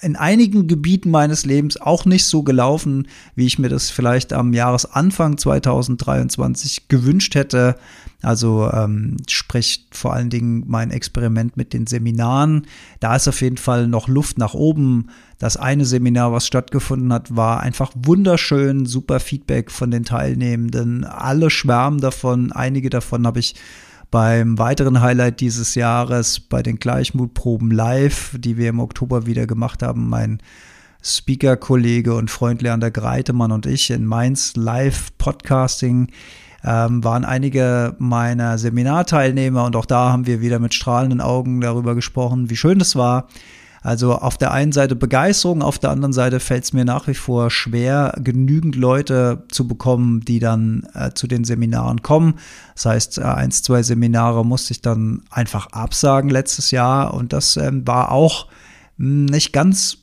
in 0.01 0.17
einigen 0.17 0.67
Gebieten 0.67 1.09
meines 1.09 1.45
Lebens 1.45 1.79
auch 1.79 2.03
nicht 2.05 2.25
so 2.25 2.43
gelaufen, 2.43 3.07
wie 3.35 3.45
ich 3.45 3.57
mir 3.57 3.69
das 3.69 3.89
vielleicht 3.89 4.33
am 4.33 4.53
Jahresanfang 4.53 5.37
2023 5.37 6.89
gewünscht 6.89 7.35
hätte. 7.35 7.77
Also 8.21 8.69
ähm, 8.73 9.17
sprich 9.29 9.88
vor 9.91 10.13
allen 10.13 10.29
Dingen 10.29 10.65
mein 10.67 10.91
Experiment 10.91 11.55
mit 11.55 11.73
den 11.73 11.88
Seminaren. 11.88 12.67
Da 12.99 13.15
ist 13.15 13.27
auf 13.27 13.41
jeden 13.41 13.57
Fall 13.57 13.88
noch 13.88 14.07
Luft 14.09 14.38
nach 14.38 14.53
oben. 14.53 15.07
Das 15.38 15.55
eine 15.55 15.85
Seminar, 15.85 16.33
was 16.33 16.45
stattgefunden 16.45 17.13
hat, 17.13 17.35
war 17.35 17.61
einfach 17.61 17.91
wunderschön, 17.95 18.85
super 18.85 19.21
Feedback 19.21 19.71
von 19.71 19.89
den 19.89 20.03
Teilnehmenden. 20.03 21.05
Alle 21.05 21.49
schwärmen 21.49 22.01
davon. 22.01 22.51
Einige 22.51 22.89
davon 22.89 23.25
habe 23.25 23.39
ich 23.39 23.55
beim 24.11 24.57
weiteren 24.57 25.01
Highlight 25.01 25.39
dieses 25.39 25.75
Jahres 25.75 26.41
bei 26.41 26.61
den 26.61 26.77
Gleichmutproben 26.77 27.71
live, 27.71 28.35
die 28.38 28.57
wir 28.57 28.69
im 28.69 28.79
Oktober 28.79 29.27
wieder 29.27 29.47
gemacht 29.47 29.81
haben. 29.81 30.09
Mein 30.09 30.39
Speaker-Kollege 31.01 32.13
und 32.13 32.29
Freund 32.29 32.61
Leander 32.61 32.91
Greitemann 32.91 33.53
und 33.53 33.65
ich 33.65 33.89
in 33.91 34.05
Mainz 34.05 34.57
live 34.57 35.17
Podcasting 35.17 36.09
ähm, 36.63 37.03
waren 37.03 37.25
einige 37.25 37.95
meiner 37.99 38.57
Seminarteilnehmer 38.57 39.65
und 39.65 39.75
auch 39.75 39.85
da 39.85 40.11
haben 40.11 40.27
wir 40.27 40.41
wieder 40.41 40.59
mit 40.59 40.73
strahlenden 40.73 41.21
Augen 41.21 41.61
darüber 41.61 41.95
gesprochen, 41.95 42.49
wie 42.49 42.57
schön 42.57 42.81
es 42.81 42.95
war. 42.95 43.27
Also 43.81 44.15
auf 44.15 44.37
der 44.37 44.51
einen 44.51 44.73
Seite 44.73 44.95
Begeisterung, 44.95 45.61
auf 45.61 45.79
der 45.79 45.91
anderen 45.91 46.11
Seite 46.11 46.39
fällt 46.39 46.65
es 46.65 46.73
mir 46.73 46.83
nach 46.83 47.07
wie 47.07 47.13
vor 47.13 47.49
schwer, 47.49 48.13
genügend 48.21 48.75
Leute 48.75 49.43
zu 49.49 49.67
bekommen, 49.67 50.19
die 50.21 50.39
dann 50.39 50.85
äh, 50.93 51.11
zu 51.13 51.27
den 51.27 51.45
Seminaren 51.45 52.01
kommen. 52.01 52.35
Das 52.75 52.85
heißt, 52.85 53.17
äh, 53.19 53.21
eins, 53.21 53.63
zwei 53.63 53.81
Seminare 53.81 54.45
musste 54.45 54.73
ich 54.73 54.81
dann 54.81 55.21
einfach 55.29 55.67
absagen 55.67 56.29
letztes 56.29 56.71
Jahr 56.71 57.13
und 57.13 57.31
das 57.31 57.55
ähm, 57.55 57.87
war 57.87 58.11
auch 58.11 58.47
hm, 58.97 59.25
nicht 59.25 59.53
ganz 59.53 59.97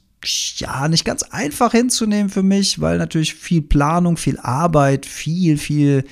ja, 0.57 0.89
nicht 0.89 1.05
ganz 1.05 1.23
einfach 1.23 1.71
hinzunehmen 1.71 2.31
für 2.31 2.43
mich, 2.43 2.81
weil 2.81 2.99
natürlich 2.99 3.35
viel 3.35 3.63
Planung, 3.63 4.17
viel 4.17 4.41
Arbeit, 4.41 5.07
viel, 5.07 5.57
viel 5.57 6.05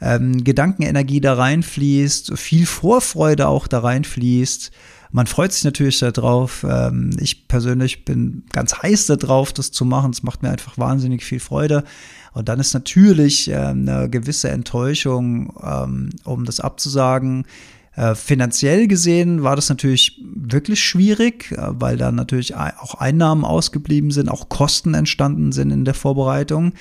ähm, 0.00 0.44
Gedankenenergie 0.44 1.20
da 1.20 1.34
reinfließt, 1.34 2.38
viel 2.38 2.66
Vorfreude 2.66 3.48
auch 3.48 3.66
da 3.66 3.80
reinfließt, 3.80 4.70
Man 5.12 5.26
freut 5.26 5.52
sich 5.52 5.64
natürlich 5.64 5.98
darauf. 6.00 6.66
Ähm, 6.68 7.10
ich 7.18 7.48
persönlich 7.48 8.04
bin 8.04 8.44
ganz 8.52 8.82
heiß 8.82 9.06
darauf, 9.06 9.52
das 9.52 9.70
zu 9.70 9.84
machen. 9.84 10.10
Es 10.10 10.22
macht 10.22 10.42
mir 10.42 10.50
einfach 10.50 10.76
wahnsinnig 10.78 11.24
viel 11.24 11.40
Freude. 11.40 11.84
Und 12.32 12.48
dann 12.48 12.60
ist 12.60 12.74
natürlich 12.74 13.48
ähm, 13.48 13.88
eine 13.88 14.10
gewisse 14.10 14.50
Enttäuschung, 14.50 15.54
ähm, 15.62 16.10
um 16.24 16.44
das 16.44 16.60
abzusagen. 16.60 17.46
Äh, 17.94 18.14
finanziell 18.14 18.88
gesehen 18.88 19.42
war 19.42 19.56
das 19.56 19.70
natürlich 19.70 20.20
wirklich 20.22 20.84
schwierig, 20.84 21.50
äh, 21.52 21.56
weil 21.70 21.96
da 21.96 22.12
natürlich 22.12 22.54
auch 22.54 22.96
Einnahmen 22.96 23.44
ausgeblieben 23.44 24.10
sind, 24.10 24.28
auch 24.28 24.50
Kosten 24.50 24.92
entstanden 24.92 25.52
sind 25.52 25.70
in 25.70 25.86
der 25.86 25.94
Vorbereitung. 25.94 26.74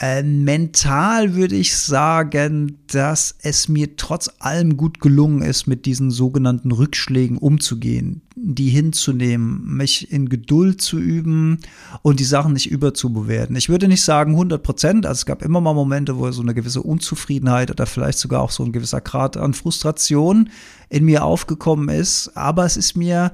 Äh, 0.00 0.22
mental 0.22 1.34
würde 1.34 1.56
ich 1.56 1.76
sagen, 1.76 2.78
dass 2.86 3.34
es 3.42 3.68
mir 3.68 3.96
trotz 3.96 4.30
allem 4.38 4.76
gut 4.76 5.00
gelungen 5.00 5.42
ist, 5.42 5.66
mit 5.66 5.86
diesen 5.86 6.12
sogenannten 6.12 6.70
Rückschlägen 6.70 7.36
umzugehen, 7.36 8.22
die 8.36 8.68
hinzunehmen, 8.68 9.76
mich 9.76 10.12
in 10.12 10.28
Geduld 10.28 10.80
zu 10.80 11.00
üben 11.00 11.58
und 12.02 12.20
die 12.20 12.24
Sachen 12.24 12.52
nicht 12.52 12.70
überzubewerten. 12.70 13.56
Ich 13.56 13.68
würde 13.68 13.88
nicht 13.88 14.04
sagen 14.04 14.32
100 14.32 14.62
Prozent, 14.62 15.04
also 15.04 15.18
es 15.18 15.26
gab 15.26 15.42
immer 15.42 15.60
mal 15.60 15.74
Momente, 15.74 16.16
wo 16.16 16.30
so 16.30 16.42
eine 16.42 16.54
gewisse 16.54 16.82
Unzufriedenheit 16.82 17.72
oder 17.72 17.86
vielleicht 17.86 18.18
sogar 18.18 18.42
auch 18.42 18.52
so 18.52 18.62
ein 18.62 18.72
gewisser 18.72 19.00
Grad 19.00 19.36
an 19.36 19.52
Frustration 19.52 20.50
in 20.90 21.06
mir 21.06 21.24
aufgekommen 21.24 21.88
ist, 21.88 22.36
aber 22.36 22.64
es 22.64 22.76
ist 22.76 22.96
mir 22.96 23.32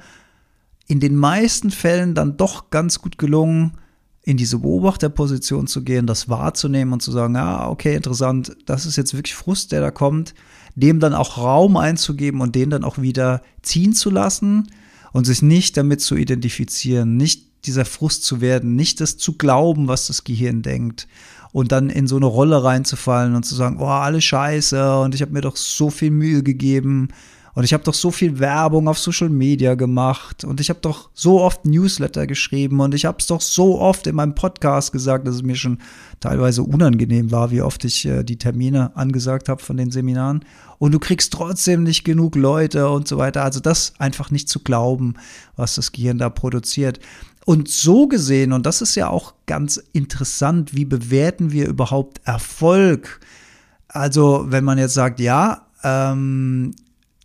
in 0.87 0.99
den 1.01 1.15
meisten 1.15 1.71
Fällen 1.71 2.15
dann 2.15 2.39
doch 2.39 2.71
ganz 2.71 3.03
gut 3.03 3.19
gelungen, 3.19 3.73
in 4.25 4.39
diese 4.39 4.59
Beobachterposition 4.59 5.67
zu 5.67 5.83
gehen, 5.83 6.07
das 6.07 6.29
wahrzunehmen 6.29 6.95
und 6.95 7.01
zu 7.01 7.13
sagen, 7.13 7.35
ja, 7.35 7.69
okay, 7.69 7.95
interessant, 7.95 8.57
das 8.65 8.87
ist 8.87 8.97
jetzt 8.97 9.15
wirklich 9.15 9.35
Frust, 9.35 9.71
der 9.71 9.83
da 9.83 9.91
kommt, 9.91 10.35
dem 10.75 10.99
dann 10.99 11.15
auch 11.15 11.37
Raum 11.37 11.77
einzugeben 11.77 12.41
und 12.41 12.55
den 12.55 12.71
dann 12.71 12.85
auch 12.85 12.99
wieder 12.99 13.43
ziehen 13.63 13.93
zu 13.93 14.11
lassen 14.11 14.69
und 15.13 15.27
sich 15.27 15.43
nicht 15.43 15.77
damit 15.77 16.01
zu 16.01 16.17
identifizieren, 16.17 17.17
nicht 17.17 17.67
dieser 17.67 17.85
Frust 17.85 18.25
zu 18.25 18.41
werden, 18.41 18.75
nicht 18.77 19.01
das 19.01 19.19
zu 19.19 19.35
glauben, 19.37 19.89
was 19.89 20.07
das 20.07 20.25
Gehirn 20.25 20.63
denkt 20.63 21.07
und 21.53 21.71
dann 21.71 21.91
in 21.91 22.07
so 22.07 22.17
eine 22.17 22.27
Rolle 22.27 22.65
reinzufallen 22.65 23.37
und 23.37 23.45
zu 23.45 23.55
sagen, 23.55 23.77
oh, 23.79 23.87
alles 23.87 24.25
scheiße 24.25 25.01
und 25.01 25.15
ich 25.15 25.21
habe 25.21 25.33
mir 25.33 25.43
doch 25.43 25.57
so 25.57 25.91
viel 25.91 26.11
Mühe 26.11 26.43
gegeben 26.43 27.09
und 27.55 27.63
ich 27.63 27.73
habe 27.73 27.85
doch 27.85 27.95
so 27.95 28.11
viel 28.11 28.41
Werbung 28.41 28.89
auf 28.89 28.99
Social 28.99 29.29
Media 29.29 29.75
gemacht 29.77 30.45
und 30.45 30.61
ich 30.61 30.71
habe 30.71 30.81
doch 30.81 31.11
so 31.15 31.41
oft 31.41 31.65
Newsletter 31.65 32.27
geschrieben 32.27 32.81
und 32.81 32.95
ich 32.95 33.05
habe 33.05 33.19
es 33.21 33.29
doch 33.29 33.41
so 33.41 33.81
oft 33.81 34.07
in 34.09 34.17
meinem 34.17 34.35
Podcast 34.35 34.93
gesagt, 34.93 35.27
dass 35.27 35.37
es 35.37 35.43
mir 35.43 35.55
schon 35.55 35.79
teilweise 36.19 36.65
unangenehm 36.65 37.31
war, 37.31 37.53
wie 37.53 37.63
oft 37.63 37.85
ich 37.85 38.07
äh, 38.07 38.25
die 38.25 38.39
Termine 38.39 38.97
angesagt 38.97 39.49
habe 39.49 39.63
von 39.63 39.77
den 39.77 39.93
Seminaren. 39.93 40.45
Und 40.79 40.93
du 40.93 40.99
kriegst 40.99 41.33
trotzdem 41.33 41.85
nicht 41.85 42.03
genug 42.05 42.35
Leute 42.35 42.91
und 42.91 43.07
so 43.07 43.19
weiter. 43.19 43.45
Also 43.45 43.61
das 43.61 43.95
einfach 43.99 44.31
nicht 44.33 44.49
zu 44.49 44.61
glauben, 44.61 45.15
was 45.55 45.77
das 45.77 45.93
Gehirn 45.93 46.19
da 46.19 46.31
produziert. 46.31 46.99
Und 47.47 47.69
so 47.69 48.09
gesehen, 48.09 48.53
und 48.53 48.67
das 48.67 48.81
ist 48.81 48.95
ja 48.95 49.11
auch 49.11 49.35
ganz 49.47 49.77
interessant, 49.93 50.75
wie 50.75 50.87
bewerten 50.87 51.53
wir 51.53 51.69
überhaupt 51.69 52.21
Erfolg? 52.25 53.21
Also, 53.87 54.47
wenn 54.49 54.65
man 54.65 54.79
jetzt 54.79 54.95
sagt, 54.95 55.21
ja, 55.21 55.67
ähm, 55.83 56.75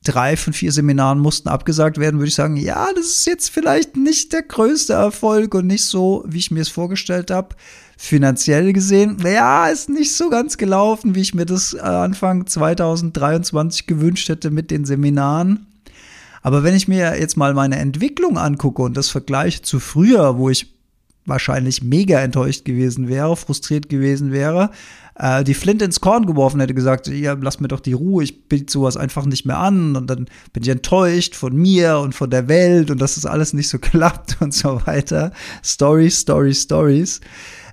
drei 0.03 0.37
von 0.37 0.53
vier 0.53 0.71
Seminaren 0.71 1.19
mussten 1.19 1.49
abgesagt 1.49 1.97
werden, 1.97 2.19
würde 2.19 2.29
ich 2.29 2.35
sagen, 2.35 2.55
ja, 2.55 2.87
das 2.95 3.05
ist 3.05 3.25
jetzt 3.25 3.49
vielleicht 3.49 3.97
nicht 3.97 4.31
der 4.31 4.43
größte 4.43 4.93
Erfolg 4.93 5.53
und 5.55 5.67
nicht 5.67 5.85
so, 5.85 6.23
wie 6.27 6.37
ich 6.37 6.51
mir 6.51 6.61
es 6.61 6.69
vorgestellt 6.69 7.31
habe. 7.31 7.55
Finanziell 7.97 8.71
gesehen, 8.71 9.17
ja, 9.23 9.67
ist 9.67 9.89
nicht 9.89 10.15
so 10.15 10.29
ganz 10.29 10.57
gelaufen, 10.57 11.15
wie 11.15 11.21
ich 11.21 11.33
mir 11.33 11.45
das 11.45 11.73
äh, 11.73 11.79
Anfang 11.79 12.47
2023 12.47 13.87
gewünscht 13.87 14.29
hätte 14.29 14.51
mit 14.51 14.71
den 14.71 14.85
Seminaren. 14.85 15.67
Aber 16.41 16.63
wenn 16.63 16.75
ich 16.75 16.87
mir 16.87 17.19
jetzt 17.19 17.35
mal 17.35 17.53
meine 17.53 17.77
Entwicklung 17.77 18.37
angucke 18.37 18.81
und 18.81 18.95
das 18.95 19.09
vergleiche 19.09 19.61
zu 19.61 19.81
früher, 19.81 20.37
wo 20.37 20.49
ich 20.49 20.78
wahrscheinlich 21.29 21.83
mega 21.83 22.19
enttäuscht 22.19 22.65
gewesen 22.65 23.07
wäre, 23.07 23.35
frustriert 23.37 23.87
gewesen 23.87 24.31
wäre, 24.31 24.71
äh, 25.15 25.43
die 25.43 25.53
Flint 25.53 25.81
ins 25.81 26.01
Korn 26.01 26.25
geworfen 26.25 26.59
hätte, 26.59 26.73
gesagt, 26.73 27.07
ja, 27.07 27.37
lass 27.39 27.59
mir 27.59 27.67
doch 27.67 27.79
die 27.79 27.93
Ruhe, 27.93 28.23
ich 28.23 28.47
biete 28.47 28.71
sowas 28.71 28.97
einfach 28.97 29.25
nicht 29.25 29.45
mehr 29.45 29.57
an 29.57 29.95
und 29.95 30.09
dann 30.09 30.25
bin 30.53 30.63
ich 30.63 30.69
enttäuscht 30.69 31.35
von 31.35 31.55
mir 31.55 31.99
und 31.99 32.15
von 32.15 32.29
der 32.29 32.47
Welt 32.47 32.89
und 32.89 32.99
dass 32.99 33.15
das 33.15 33.25
alles 33.25 33.53
nicht 33.53 33.69
so 33.69 33.77
klappt 33.79 34.41
und 34.41 34.53
so 34.53 34.81
weiter. 34.85 35.31
Stories, 35.63 36.21
Stories, 36.21 36.61
Stories 36.63 37.21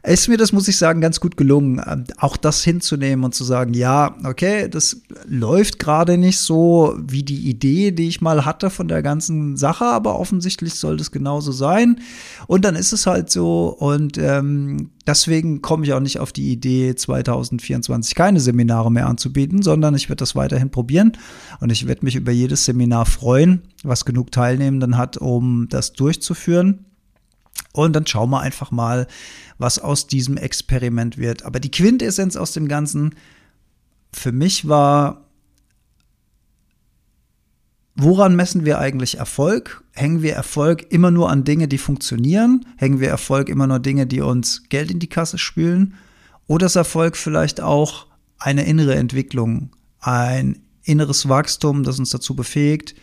ist 0.06 0.28
mir 0.28 0.36
das, 0.36 0.52
muss 0.52 0.68
ich 0.68 0.76
sagen, 0.76 1.00
ganz 1.00 1.18
gut 1.18 1.36
gelungen, 1.36 1.82
ähm, 1.84 2.04
auch 2.18 2.36
das 2.36 2.62
hinzunehmen 2.62 3.24
und 3.24 3.34
zu 3.34 3.42
sagen, 3.42 3.74
ja, 3.74 4.16
okay, 4.24 4.68
das 4.68 5.02
läuft 5.26 5.80
gerade 5.80 6.16
nicht 6.16 6.38
so 6.38 6.96
wie 6.98 7.24
die 7.24 7.48
Idee, 7.48 7.90
die 7.90 8.06
ich 8.06 8.20
mal 8.20 8.44
hatte 8.44 8.70
von 8.70 8.86
der 8.86 9.02
ganzen 9.02 9.56
Sache, 9.56 9.84
aber 9.84 10.18
offensichtlich 10.18 10.74
soll 10.74 10.96
das 10.96 11.10
genauso 11.10 11.50
sein. 11.50 12.00
Und 12.46 12.64
dann 12.64 12.76
ist 12.76 12.92
es 12.92 13.06
halt 13.06 13.30
so 13.30 13.68
und 13.68 14.16
ähm, 14.16 14.90
deswegen 15.06 15.60
komme 15.60 15.84
ich 15.84 15.92
auch 15.92 16.00
nicht 16.00 16.20
auf 16.20 16.32
die 16.32 16.52
Idee, 16.52 16.94
2024 16.94 18.14
keine 18.14 18.38
Seminare 18.38 18.92
mehr 18.92 19.08
anzubieten, 19.08 19.62
sondern 19.62 19.96
ich 19.96 20.08
werde 20.08 20.20
das 20.20 20.36
weiterhin 20.36 20.70
probieren 20.70 21.12
und 21.60 21.70
ich 21.70 21.88
werde 21.88 22.04
mich 22.04 22.14
über 22.14 22.30
jedes 22.32 22.64
Seminar 22.64 23.06
freuen, 23.06 23.62
was 23.82 24.04
genug 24.04 24.30
Teilnehmenden 24.30 24.96
hat, 24.96 25.16
um 25.16 25.66
das 25.68 25.94
durchzuführen. 25.94 26.86
Und 27.76 27.92
dann 27.92 28.06
schauen 28.06 28.30
wir 28.30 28.40
einfach 28.40 28.70
mal, 28.70 29.06
was 29.58 29.78
aus 29.78 30.06
diesem 30.06 30.38
Experiment 30.38 31.18
wird. 31.18 31.44
Aber 31.44 31.60
die 31.60 31.70
Quintessenz 31.70 32.34
aus 32.36 32.52
dem 32.52 32.68
Ganzen 32.68 33.14
für 34.14 34.32
mich 34.32 34.66
war, 34.66 35.26
woran 37.94 38.34
messen 38.34 38.64
wir 38.64 38.78
eigentlich 38.78 39.18
Erfolg? 39.18 39.84
Hängen 39.92 40.22
wir 40.22 40.32
Erfolg 40.32 40.90
immer 40.90 41.10
nur 41.10 41.30
an 41.30 41.44
Dinge, 41.44 41.68
die 41.68 41.76
funktionieren? 41.76 42.64
Hängen 42.78 43.00
wir 43.00 43.08
Erfolg 43.08 43.50
immer 43.50 43.66
nur 43.66 43.78
Dinge, 43.78 44.06
die 44.06 44.22
uns 44.22 44.70
Geld 44.70 44.90
in 44.90 44.98
die 44.98 45.08
Kasse 45.08 45.36
spülen? 45.36 45.94
Oder 46.46 46.66
ist 46.66 46.76
Erfolg 46.76 47.14
vielleicht 47.14 47.60
auch 47.60 48.06
eine 48.38 48.64
innere 48.64 48.94
Entwicklung, 48.94 49.70
ein 50.00 50.60
inneres 50.82 51.28
Wachstum, 51.28 51.82
das 51.82 51.98
uns 51.98 52.08
dazu 52.08 52.34
befähigt, 52.34 52.94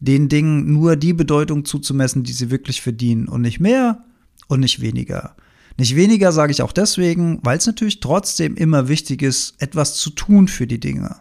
den 0.00 0.28
Dingen 0.28 0.72
nur 0.72 0.96
die 0.96 1.12
Bedeutung 1.12 1.64
zuzumessen, 1.64 2.24
die 2.24 2.32
sie 2.32 2.50
wirklich 2.50 2.82
verdienen 2.82 3.28
und 3.28 3.42
nicht 3.42 3.60
mehr 3.60 4.04
und 4.48 4.60
nicht 4.60 4.80
weniger. 4.80 5.36
Nicht 5.76 5.96
weniger 5.96 6.32
sage 6.32 6.52
ich 6.52 6.62
auch 6.62 6.72
deswegen, 6.72 7.38
weil 7.42 7.58
es 7.58 7.66
natürlich 7.66 8.00
trotzdem 8.00 8.56
immer 8.56 8.88
wichtig 8.88 9.22
ist, 9.22 9.54
etwas 9.62 9.94
zu 9.96 10.10
tun 10.10 10.48
für 10.48 10.66
die 10.66 10.80
Dinge. 10.80 11.16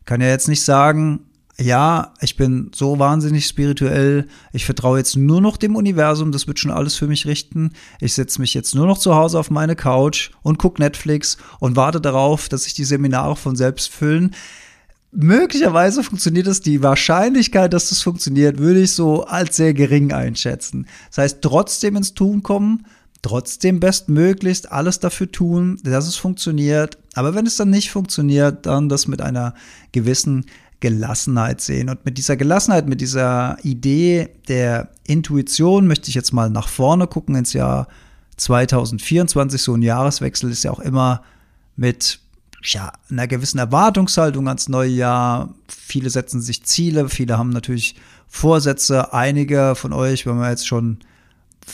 Ich 0.00 0.06
kann 0.06 0.20
ja 0.20 0.28
jetzt 0.28 0.48
nicht 0.48 0.62
sagen, 0.62 1.20
ja, 1.60 2.14
ich 2.20 2.36
bin 2.36 2.70
so 2.74 2.98
wahnsinnig 2.98 3.46
spirituell, 3.46 4.26
ich 4.52 4.64
vertraue 4.64 4.98
jetzt 4.98 5.16
nur 5.16 5.40
noch 5.40 5.56
dem 5.56 5.76
Universum, 5.76 6.32
das 6.32 6.46
wird 6.46 6.58
schon 6.58 6.70
alles 6.70 6.96
für 6.96 7.06
mich 7.06 7.26
richten. 7.26 7.72
Ich 8.00 8.14
setze 8.14 8.40
mich 8.40 8.54
jetzt 8.54 8.74
nur 8.74 8.86
noch 8.86 8.98
zu 8.98 9.14
Hause 9.14 9.38
auf 9.38 9.50
meine 9.50 9.76
Couch 9.76 10.30
und 10.42 10.58
gucke 10.58 10.80
Netflix 10.80 11.36
und 11.58 11.76
warte 11.76 12.00
darauf, 12.00 12.48
dass 12.48 12.64
sich 12.64 12.74
die 12.74 12.84
Seminare 12.84 13.36
von 13.36 13.56
selbst 13.56 13.92
füllen. 13.92 14.34
Möglicherweise 15.12 16.04
funktioniert 16.04 16.46
es. 16.46 16.60
Die 16.60 16.82
Wahrscheinlichkeit, 16.82 17.72
dass 17.72 17.88
das 17.88 18.02
funktioniert, 18.02 18.58
würde 18.58 18.82
ich 18.82 18.94
so 18.94 19.24
als 19.24 19.56
sehr 19.56 19.74
gering 19.74 20.12
einschätzen. 20.12 20.86
Das 21.08 21.18
heißt, 21.18 21.42
trotzdem 21.42 21.96
ins 21.96 22.14
Tun 22.14 22.42
kommen, 22.42 22.86
trotzdem 23.22 23.80
bestmöglichst 23.80 24.70
alles 24.70 25.00
dafür 25.00 25.30
tun, 25.30 25.80
dass 25.82 26.06
es 26.06 26.16
funktioniert. 26.16 26.96
Aber 27.14 27.34
wenn 27.34 27.46
es 27.46 27.56
dann 27.56 27.70
nicht 27.70 27.90
funktioniert, 27.90 28.66
dann 28.66 28.88
das 28.88 29.08
mit 29.08 29.20
einer 29.20 29.54
gewissen 29.90 30.46
Gelassenheit 30.78 31.60
sehen. 31.60 31.90
Und 31.90 32.04
mit 32.04 32.16
dieser 32.16 32.36
Gelassenheit, 32.36 32.88
mit 32.88 33.00
dieser 33.00 33.58
Idee 33.62 34.30
der 34.48 34.90
Intuition 35.06 35.86
möchte 35.86 36.08
ich 36.08 36.14
jetzt 36.14 36.32
mal 36.32 36.50
nach 36.50 36.68
vorne 36.68 37.06
gucken 37.06 37.34
ins 37.34 37.52
Jahr 37.52 37.88
2024. 38.36 39.60
So 39.60 39.74
ein 39.74 39.82
Jahreswechsel 39.82 40.50
ist 40.50 40.62
ja 40.62 40.70
auch 40.70 40.80
immer 40.80 41.22
mit 41.76 42.20
ja, 42.62 42.92
einer 43.10 43.26
gewissen 43.26 43.58
Erwartungshaltung 43.58 44.48
ans 44.48 44.68
neue 44.68 44.90
Jahr. 44.90 45.54
Viele 45.68 46.10
setzen 46.10 46.40
sich 46.40 46.64
Ziele, 46.64 47.08
viele 47.08 47.38
haben 47.38 47.50
natürlich 47.50 47.96
Vorsätze. 48.28 49.12
Einige 49.12 49.74
von 49.74 49.92
euch, 49.92 50.26
wenn 50.26 50.38
wir 50.38 50.50
jetzt 50.50 50.66
schon, 50.66 50.98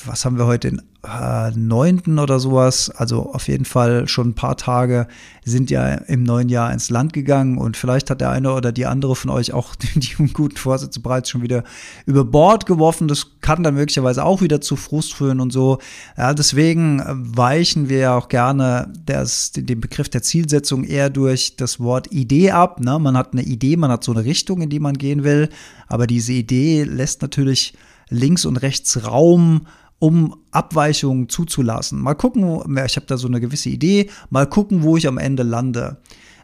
was 0.05 0.25
haben 0.25 0.39
wir 0.39 0.47
heute, 0.47 0.71
den 0.71 0.83
äh, 1.07 1.51
9. 1.51 2.19
oder 2.19 2.41
sowas, 2.41 2.91
also 2.91 3.33
auf 3.33 3.49
jeden 3.49 3.65
Fall 3.65 4.09
schon 4.09 4.31
ein 4.31 4.35
paar 4.35 4.57
Tage 4.57 5.07
sind 5.45 5.71
ja 5.71 5.87
im 5.95 6.25
neuen 6.25 6.49
Jahr 6.49 6.73
ins 6.73 6.91
Land 6.91 7.13
gegangen 7.13 7.59
und 7.59 7.77
vielleicht 7.77 8.11
hat 8.11 8.21
der 8.21 8.31
eine 8.31 8.53
oder 8.53 8.73
die 8.73 8.87
andere 8.87 9.15
von 9.15 9.31
euch 9.31 9.53
auch 9.53 9.75
die, 9.77 10.01
die 10.01 10.33
guten 10.33 10.57
Vorsätze 10.57 11.01
bereits 11.01 11.31
schon 11.31 11.43
wieder 11.43 11.65
über 12.07 12.25
Bord 12.25 12.67
geworfen. 12.67 13.09
Das 13.09 13.27
kann 13.41 13.63
dann 13.63 13.75
möglicherweise 13.75 14.25
auch 14.25 14.41
wieder 14.41 14.61
zu 14.61 14.77
Frust 14.77 15.15
führen 15.15 15.41
und 15.41 15.53
so. 15.53 15.79
Ja, 16.17 16.35
deswegen 16.35 17.03
weichen 17.07 17.89
wir 17.89 17.99
ja 17.99 18.17
auch 18.17 18.29
gerne 18.29 18.93
das, 19.05 19.53
den 19.53 19.81
Begriff 19.81 20.09
der 20.09 20.23
Zielsetzung 20.23 20.85
eher 20.85 21.11
durch 21.11 21.57
das 21.57 21.79
Wort 21.79 22.13
Idee 22.13 22.51
ab. 22.51 22.81
Ne? 22.81 22.99
Man 22.99 23.17
hat 23.17 23.33
eine 23.33 23.43
Idee, 23.43 23.77
man 23.77 23.91
hat 23.91 24.05
so 24.05 24.13
eine 24.13 24.25
Richtung, 24.25 24.61
in 24.61 24.71
die 24.71 24.81
man 24.81 24.99
gehen 24.99 25.25
will, 25.25 25.49
aber 25.87 26.07
diese 26.07 26.33
Idee 26.33 26.85
lässt 26.85 27.23
natürlich 27.23 27.75
links 28.09 28.45
und 28.45 28.57
rechts 28.57 29.05
Raum, 29.05 29.67
um 29.99 30.37
Abweichungen 30.51 31.29
zuzulassen. 31.29 32.01
Mal 32.01 32.15
gucken, 32.15 32.45
ich 32.85 32.97
habe 32.97 33.07
da 33.07 33.17
so 33.17 33.29
eine 33.29 33.41
gewisse 33.41 33.71
Idee, 33.71 34.11
mal 34.31 34.47
gucken, 34.47 34.83
wo 34.83 34.97
ich 34.97 35.09
am 35.09 35.19
Ende 35.19 35.43
lande. 35.43 35.99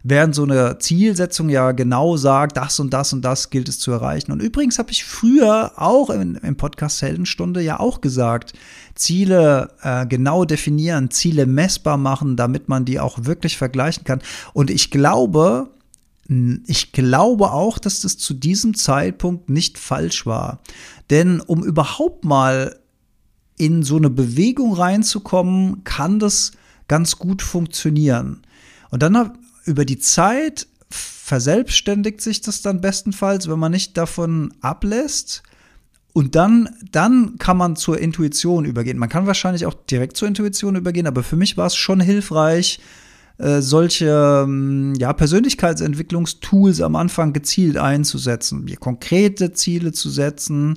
während 0.05 0.35
so 0.35 0.43
eine 0.43 0.79
Zielsetzung 0.79 1.49
ja 1.49 1.71
genau 1.73 2.17
sagt, 2.17 2.57
das 2.57 2.81
und 2.81 2.93
das 2.93 3.13
und 3.13 3.23
das 3.23 3.51
gilt 3.51 3.69
es 3.69 3.79
zu 3.79 3.93
erreichen. 3.93 4.33
Und 4.33 4.43
übrigens 4.43 4.79
habe 4.79 4.91
ich 4.91 5.05
früher 5.05 5.73
auch 5.77 6.11
im, 6.11 6.35
im 6.37 6.57
Podcast 6.57 7.03
Heldenstunde 7.03 7.61
ja 7.61 7.79
auch 7.79 8.01
gesagt, 8.01 8.53
Ziele 8.95 9.71
äh, 9.83 10.07
genau 10.07 10.45
definieren, 10.45 11.11
Ziele 11.11 11.47
messbar 11.47 11.99
machen, 11.99 12.37
damit 12.37 12.69
man 12.69 12.85
die 12.85 12.99
auch 12.99 13.27
wirklich 13.27 13.57
vergleichen 13.57 14.03
kann. 14.05 14.23
Und 14.55 14.71
ich 14.71 14.91
glaube, 14.91 15.71
ich 16.67 16.93
glaube 16.93 17.53
auch, 17.53 17.79
dass 17.79 18.01
das 18.01 18.19
zu 18.19 18.35
diesem 18.35 18.75
Zeitpunkt 18.75 19.51
nicht 19.51 19.79
falsch 19.79 20.27
war. 20.27 20.61
Denn 21.11 21.41
um 21.41 21.63
überhaupt 21.63 22.25
mal 22.25 22.77
in 23.63 23.85
so 23.85 23.97
eine 23.97 24.11
Bewegung 24.11 24.75
reinzukommen, 24.75 25.85
kann 25.85 26.19
das 26.19 26.51
ganz 26.89 27.17
gut 27.17 27.43
funktionieren. 27.43 28.43
Und 28.91 29.05
dann 29.05 29.39
über 29.65 29.85
die 29.85 30.01
Zeit 30.01 30.67
verselbstständigt 30.91 32.21
sich 32.21 32.41
das 32.41 32.61
dann 32.63 32.81
bestenfalls, 32.81 33.49
wenn 33.49 33.61
man 33.61 33.71
nicht 33.71 33.97
davon 33.97 34.53
ablässt. 34.63 35.45
Und 36.13 36.35
dann, 36.35 36.71
dann 36.91 37.39
kann 37.39 37.57
man 37.57 37.77
zur 37.77 38.01
Intuition 38.01 38.65
übergehen. 38.65 38.99
Man 38.99 39.09
kann 39.09 39.29
wahrscheinlich 39.29 39.65
auch 39.65 39.75
direkt 39.75 40.17
zur 40.17 40.27
Intuition 40.27 40.75
übergehen, 40.75 41.07
aber 41.07 41.23
für 41.23 41.37
mich 41.37 41.57
war 41.57 41.69
es 41.69 41.77
schon 41.77 42.01
hilfreich, 42.01 42.81
äh, 43.39 43.61
solche 43.61 44.43
ähm, 44.45 44.95
ja, 44.99 45.13
Persönlichkeitsentwicklungstools 45.13 46.81
am 46.81 46.97
Anfang 46.97 47.33
gezielt 47.33 47.77
einzusetzen, 47.77 48.65
mir 48.65 48.77
konkrete 48.77 49.53
Ziele 49.53 49.93
zu 49.93 50.11
setzen, 50.11 50.75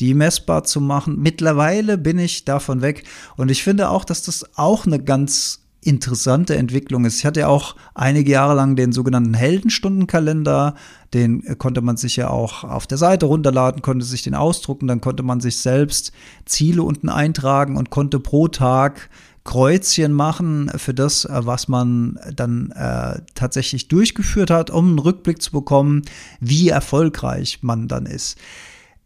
die 0.00 0.14
messbar 0.14 0.64
zu 0.64 0.80
machen. 0.80 1.18
Mittlerweile 1.20 1.98
bin 1.98 2.18
ich 2.18 2.44
davon 2.44 2.82
weg 2.82 3.04
und 3.36 3.50
ich 3.50 3.62
finde 3.62 3.90
auch, 3.90 4.04
dass 4.04 4.22
das 4.22 4.56
auch 4.56 4.86
eine 4.86 5.02
ganz 5.02 5.60
interessante 5.84 6.56
Entwicklung 6.56 7.04
ist. 7.04 7.18
Ich 7.18 7.26
hatte 7.26 7.40
ja 7.40 7.48
auch 7.48 7.76
einige 7.94 8.32
Jahre 8.32 8.54
lang 8.54 8.74
den 8.74 8.92
sogenannten 8.92 9.34
Heldenstundenkalender, 9.34 10.74
den 11.12 11.58
konnte 11.58 11.82
man 11.82 11.96
sich 11.96 12.16
ja 12.16 12.30
auch 12.30 12.64
auf 12.64 12.86
der 12.86 12.98
Seite 12.98 13.26
runterladen, 13.26 13.82
konnte 13.82 14.04
sich 14.04 14.22
den 14.22 14.34
ausdrucken, 14.34 14.86
dann 14.86 15.02
konnte 15.02 15.22
man 15.22 15.40
sich 15.40 15.58
selbst 15.58 16.12
Ziele 16.46 16.82
unten 16.82 17.08
eintragen 17.08 17.76
und 17.76 17.90
konnte 17.90 18.18
pro 18.18 18.48
Tag 18.48 19.10
Kreuzchen 19.44 20.12
machen 20.12 20.70
für 20.76 20.94
das, 20.94 21.26
äh, 21.26 21.40
was 21.44 21.68
man 21.68 22.18
dann 22.34 22.70
äh, 22.70 23.20
tatsächlich 23.34 23.88
durchgeführt 23.88 24.50
hat, 24.50 24.70
um 24.70 24.88
einen 24.88 24.98
Rückblick 24.98 25.42
zu 25.42 25.52
bekommen, 25.52 26.02
wie 26.40 26.70
erfolgreich 26.70 27.58
man 27.62 27.86
dann 27.86 28.06
ist. 28.06 28.38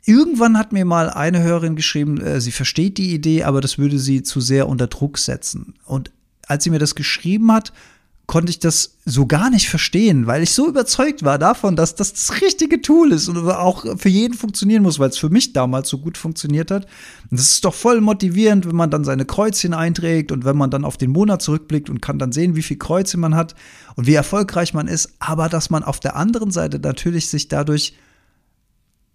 Irgendwann 0.09 0.57
hat 0.57 0.73
mir 0.73 0.87
mal 0.87 1.11
eine 1.11 1.43
Hörerin 1.43 1.77
geschrieben, 1.77 2.19
äh, 2.19 2.41
sie 2.41 2.51
versteht 2.51 2.97
die 2.97 3.13
Idee, 3.13 3.43
aber 3.43 3.61
das 3.61 3.77
würde 3.77 3.99
sie 3.99 4.23
zu 4.23 4.41
sehr 4.41 4.67
unter 4.67 4.87
Druck 4.87 5.19
setzen. 5.19 5.75
Und 5.85 6.11
als 6.47 6.65
sie 6.65 6.71
mir 6.71 6.79
das 6.79 6.95
geschrieben 6.95 7.53
hat, 7.53 7.75
konnte 8.27 8.49
ich 8.49 8.59
das 8.59 8.97
so 9.05 9.27
gar 9.27 9.51
nicht 9.51 9.69
verstehen, 9.69 10.27
weil 10.27 10.43
ich 10.43 10.53
so 10.53 10.67
überzeugt 10.67 11.25
war 11.25 11.39
davon, 11.39 11.77
dass 11.77 11.95
das 11.95 12.15
das 12.15 12.41
richtige 12.41 12.81
Tool 12.81 13.13
ist 13.13 13.29
und 13.29 13.37
auch 13.51 13.85
für 13.99 14.09
jeden 14.09 14.33
funktionieren 14.33 14.83
muss, 14.83 14.99
weil 14.99 15.11
es 15.11 15.19
für 15.19 15.29
mich 15.29 15.53
damals 15.53 15.91
so 15.91 15.99
gut 15.99 16.17
funktioniert 16.17 16.71
hat. 16.71 16.87
Und 17.31 17.39
das 17.39 17.51
ist 17.51 17.67
doch 17.67 17.75
voll 17.75 18.01
motivierend, 18.01 18.67
wenn 18.67 18.77
man 18.77 18.91
dann 18.91 19.05
seine 19.05 19.27
Kreuzchen 19.27 19.75
einträgt 19.75 20.33
und 20.33 20.47
wenn 20.47 20.57
man 20.57 20.71
dann 20.71 20.87
auf 20.87 20.97
den 20.97 21.11
Monat 21.11 21.43
zurückblickt 21.43 21.91
und 21.91 22.01
kann 22.01 22.19
dann 22.19 22.33
sehen, 22.33 22.57
wie 22.57 22.63
viel 22.63 22.79
Kreuzchen 22.79 23.21
man 23.21 23.35
hat 23.35 23.55
und 23.95 24.07
wie 24.07 24.15
erfolgreich 24.15 24.73
man 24.73 24.89
ist, 24.89 25.13
aber 25.19 25.51
dass 25.51 25.69
man 25.69 25.85
auf 25.85 26.01
der 26.01 26.17
anderen 26.17 26.51
Seite 26.51 26.79
natürlich 26.79 27.29
sich 27.29 27.49
dadurch 27.49 27.93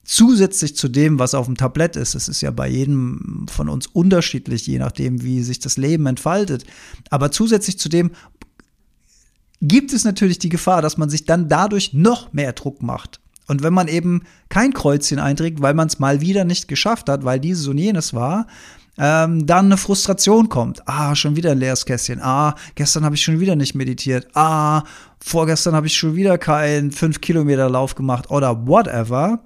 zusätzlich 0.04 0.76
zu 0.76 0.88
dem, 0.88 1.20
was 1.20 1.34
auf 1.34 1.46
dem 1.46 1.58
Tablett 1.58 1.96
ist, 1.96 2.16
es 2.16 2.28
ist 2.28 2.42
ja 2.42 2.52
bei 2.52 2.68
jedem 2.68 3.46
von 3.50 3.70
uns 3.70 3.88
unterschiedlich, 3.88 4.68
je 4.68 4.80
nachdem, 4.80 5.24
wie 5.24 5.44
sich 5.44 5.60
das 5.60 5.78
Leben 5.78 6.06
entfaltet, 6.06 6.66
aber 7.10 7.32
zusätzlich 7.32 7.80
zu 7.80 7.90
dem 7.90 8.12
gibt 9.62 9.94
es 9.94 10.04
natürlich 10.04 10.40
die 10.40 10.50
Gefahr, 10.50 10.82
dass 10.82 10.98
man 10.98 11.10
sich 11.10 11.26
dann 11.26 11.48
dadurch 11.48 11.94
noch 11.94 12.34
mehr 12.34 12.52
Druck 12.54 12.82
macht. 12.84 13.22
Und 13.48 13.64
wenn 13.64 13.74
man 13.74 13.88
eben 13.88 14.24
kein 14.50 14.74
Kreuzchen 14.74 15.20
einträgt, 15.20 15.62
weil 15.62 15.74
man 15.74 15.88
es 15.88 16.00
mal 16.00 16.22
wieder 16.22 16.44
nicht 16.44 16.68
geschafft 16.68 17.10
hat, 17.10 17.24
weil 17.24 17.40
dieses 17.40 17.68
und 17.68 17.78
jenes 17.78 18.14
war, 18.14 18.48
ähm, 18.98 19.46
dann 19.46 19.66
eine 19.66 19.78
Frustration 19.78 20.50
kommt. 20.50 20.88
Ah, 20.88 21.16
schon 21.16 21.36
wieder 21.36 21.52
ein 21.52 21.58
leeres 21.58 21.86
Kästchen. 21.86 22.22
Ah, 22.22 22.56
gestern 22.76 23.04
habe 23.04 23.16
ich 23.16 23.24
schon 23.24 23.40
wieder 23.40 23.56
nicht 23.56 23.74
meditiert. 23.74 24.28
Ah, 24.34 24.84
vorgestern 25.20 25.76
habe 25.76 25.88
ich 25.88 25.96
schon 25.96 26.16
wieder 26.16 26.38
keinen 26.38 26.92
5 26.92 27.20
Kilometer 27.20 27.70
Lauf 27.70 27.96
gemacht 27.96 28.30
oder 28.30 28.68
whatever. 28.68 29.40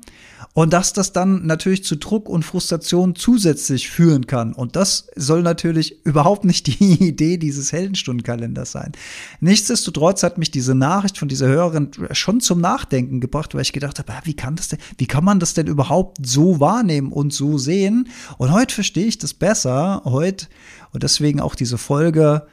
Und 0.57 0.73
dass 0.73 0.91
das 0.91 1.13
dann 1.13 1.45
natürlich 1.45 1.83
zu 1.83 1.97
Druck 1.97 2.27
und 2.27 2.41
Frustration 2.41 3.13
zusätzlich 3.13 3.91
führen 3.91 4.25
kann. 4.25 4.53
Und 4.53 4.75
das 4.75 5.05
soll 5.15 5.43
natürlich 5.43 6.03
überhaupt 6.03 6.45
nicht 6.45 6.65
die 6.65 6.93
Idee 7.07 7.37
dieses 7.37 7.71
Heldenstundenkalenders 7.71 8.71
sein. 8.71 8.93
Nichtsdestotrotz 9.39 10.23
hat 10.23 10.39
mich 10.39 10.49
diese 10.49 10.73
Nachricht 10.73 11.19
von 11.19 11.27
dieser 11.27 11.47
Hörerin 11.47 11.91
schon 12.09 12.41
zum 12.41 12.59
Nachdenken 12.59 13.19
gebracht, 13.19 13.53
weil 13.53 13.61
ich 13.61 13.71
gedacht 13.71 13.99
habe, 13.99 14.11
wie 14.23 14.33
kann 14.33 14.55
das 14.55 14.69
denn, 14.69 14.79
wie 14.97 15.05
kann 15.05 15.23
man 15.23 15.39
das 15.39 15.53
denn 15.53 15.67
überhaupt 15.67 16.25
so 16.25 16.59
wahrnehmen 16.59 17.11
und 17.11 17.33
so 17.33 17.59
sehen? 17.59 18.09
Und 18.39 18.51
heute 18.51 18.73
verstehe 18.73 19.05
ich 19.05 19.19
das 19.19 19.35
besser. 19.35 20.01
Heute, 20.05 20.47
und 20.91 21.03
deswegen 21.03 21.39
auch 21.39 21.53
diese 21.53 21.77
Folge 21.77 22.47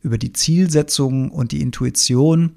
über 0.00 0.16
die 0.16 0.32
Zielsetzung 0.32 1.30
und 1.30 1.52
die 1.52 1.60
Intuition. 1.60 2.54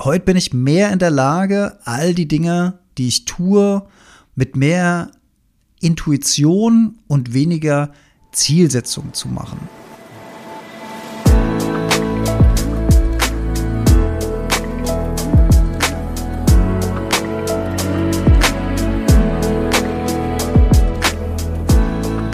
Heute 0.00 0.24
bin 0.24 0.36
ich 0.36 0.52
mehr 0.52 0.92
in 0.92 0.98
der 0.98 1.12
Lage, 1.12 1.78
all 1.84 2.12
die 2.12 2.26
Dinge, 2.26 2.80
die 2.98 3.06
ich 3.06 3.24
tue, 3.24 3.86
mit 4.40 4.56
mehr 4.56 5.10
Intuition 5.82 6.98
und 7.08 7.34
weniger 7.34 7.92
Zielsetzung 8.32 9.12
zu 9.12 9.28
machen. 9.28 9.68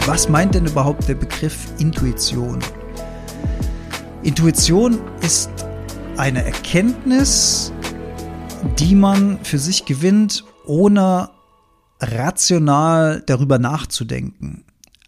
Was 0.05 0.29
meint 0.29 0.55
denn 0.55 0.65
überhaupt 0.65 1.09
der 1.09 1.15
Begriff 1.15 1.67
Intuition? 1.77 2.59
Intuition 4.23 5.01
ist 5.19 5.49
eine 6.15 6.45
Erkenntnis, 6.45 7.73
die 8.79 8.95
man 8.95 9.39
für 9.43 9.57
sich 9.57 9.83
gewinnt, 9.83 10.45
ohne 10.65 11.31
rational 11.99 13.23
darüber 13.25 13.59
nachzudenken. 13.59 14.63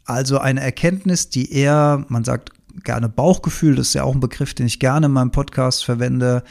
Also 0.05 0.39
eine 0.39 0.61
Erkenntnis, 0.61 1.29
die 1.29 1.53
eher, 1.53 2.05
man 2.09 2.23
sagt 2.23 2.51
gerne 2.83 3.09
Bauchgefühl, 3.09 3.75
das 3.75 3.89
ist 3.89 3.93
ja 3.93 4.03
auch 4.03 4.13
ein 4.13 4.19
Begriff, 4.19 4.53
den 4.53 4.65
ich 4.65 4.79
gerne 4.79 5.07
in 5.07 5.11
meinem 5.11 5.31
Podcast 5.31 5.85
verwende, 5.85 6.43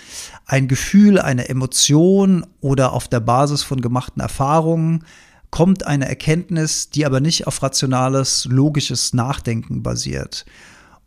ein 0.47 0.69
Gefühl, 0.69 1.19
eine 1.19 1.49
Emotion 1.49 2.47
oder 2.61 2.93
auf 2.93 3.09
der 3.09 3.21
Basis 3.21 3.63
von 3.63 3.81
gemachten 3.81 4.21
Erfahrungen 4.21 5.05
kommt 5.51 5.87
eine 5.87 6.09
Erkenntnis, 6.09 6.91
die 6.91 7.07
aber 7.07 7.21
nicht 7.21 7.47
auf 7.47 7.63
rationales, 7.63 8.45
logisches 8.45 9.15
Nachdenken 9.15 9.83
basiert. 9.83 10.45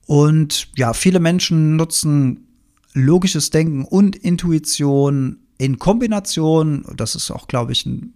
Und 0.08 0.70
ja, 0.76 0.94
viele 0.94 1.20
Menschen 1.20 1.76
nutzen 1.76 2.48
logisches 2.94 3.50
Denken 3.52 3.86
und 3.86 4.16
Intuition 4.16 5.38
in 5.58 5.78
Kombination, 5.78 6.84
das 6.98 7.16
ist 7.16 7.30
auch, 7.32 7.48
glaube 7.48 7.72
ich, 7.72 7.86
ein 7.86 8.14